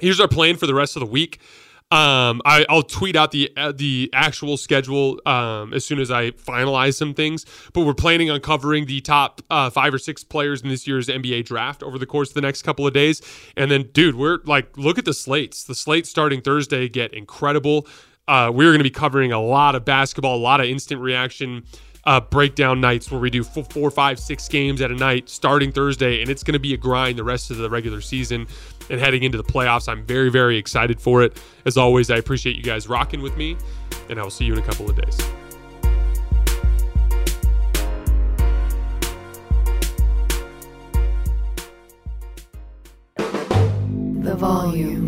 here's 0.01 0.21
our 0.21 0.29
plan 0.29 0.57
for 0.57 0.67
the 0.67 0.75
rest 0.75 0.97
of 0.97 1.01
the 1.01 1.07
week. 1.07 1.41
Um, 1.91 2.43
I, 2.45 2.65
will 2.69 2.83
tweet 2.83 3.15
out 3.15 3.31
the 3.31 3.53
uh, 3.57 3.71
the 3.71 4.11
actual 4.13 4.57
schedule 4.57 5.21
um, 5.27 5.73
as 5.73 5.85
soon 5.85 6.01
as 6.01 6.11
I 6.11 6.31
finalize 6.33 6.95
some 6.95 7.15
things. 7.15 7.47
But 7.73 7.83
we're 7.83 7.95
planning 7.95 8.31
on 8.31 8.41
covering 8.41 8.87
the 8.87 9.01
top 9.01 9.43
uh, 9.51 9.71
five 9.71 9.95
or 9.95 9.99
six 9.99 10.25
players 10.25 10.63
in 10.63 10.71
this 10.71 10.89
year's 10.89 11.07
NBA 11.07 11.45
draft 11.45 11.83
over 11.83 11.99
the 11.99 12.07
course 12.07 12.31
of 12.31 12.35
the 12.35 12.41
next 12.41 12.63
couple 12.63 12.87
of 12.87 12.95
days. 12.95 13.23
And 13.57 13.71
then, 13.71 13.91
dude, 13.93 14.17
we're 14.17 14.39
like, 14.45 14.77
look 14.77 14.99
at 14.99 15.05
the 15.05 15.15
slates. 15.15 15.65
The 15.65 15.75
slates 15.75 16.09
starting 16.09 16.41
Thursday 16.41 16.89
get 16.89 17.15
incredible. 17.15 17.87
Uh, 18.27 18.51
we're 18.53 18.71
going 18.71 18.79
to 18.79 18.85
be 18.85 18.91
covering 18.91 19.31
a 19.31 19.41
lot 19.41 19.75
of 19.75 19.85
basketball, 19.85 20.37
a 20.37 20.39
lot 20.39 20.61
of 20.61 20.67
instant 20.67 21.01
reaction 21.01 21.63
uh, 22.07 22.21
breakdown 22.21 22.81
nights 22.81 23.11
where 23.11 23.21
we 23.21 23.31
do 23.31 23.43
four, 23.43 23.65
four, 23.65 23.91
five, 23.91 24.19
six 24.19 24.49
games 24.49 24.81
at 24.81 24.91
a 24.91 24.95
night 24.95 25.29
starting 25.29 25.73
Thursday, 25.73 26.21
and 26.21 26.31
it's 26.31 26.43
going 26.43 26.53
to 26.53 26.59
be 26.59 26.75
a 26.75 26.77
grind 26.77 27.19
the 27.19 27.25
rest 27.25 27.51
of 27.51 27.57
the 27.57 27.71
regular 27.71 28.01
season 28.01 28.47
and 28.90 29.01
heading 29.01 29.23
into 29.23 29.38
the 29.38 29.44
playoffs. 29.44 29.88
I'm 29.88 30.05
very, 30.05 30.31
very 30.31 30.57
excited 30.57 31.01
for 31.01 31.23
it. 31.23 31.40
As 31.64 31.77
always, 31.77 32.11
I 32.11 32.16
appreciate 32.16 32.57
you 32.57 32.62
guys 32.62 32.88
rocking 32.88 33.23
with 33.23 33.37
me, 33.37 33.57
and 34.09 34.18
I 34.18 34.23
will 34.23 34.31
see 34.31 34.44
you 34.44 34.53
in 34.53 34.59
a 34.59 34.62
couple 34.62 34.88
of 34.88 34.97
days. 34.97 35.16
The 44.25 44.35
volume. 44.37 45.05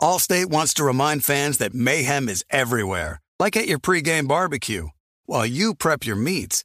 Allstate 0.00 0.46
wants 0.46 0.74
to 0.74 0.84
remind 0.84 1.24
fans 1.24 1.58
that 1.58 1.74
mayhem 1.74 2.28
is 2.28 2.44
everywhere, 2.50 3.20
like 3.38 3.56
at 3.56 3.66
your 3.66 3.78
pregame 3.78 4.28
barbecue. 4.28 4.88
While 5.24 5.46
you 5.46 5.74
prep 5.74 6.04
your 6.06 6.16
meats, 6.16 6.64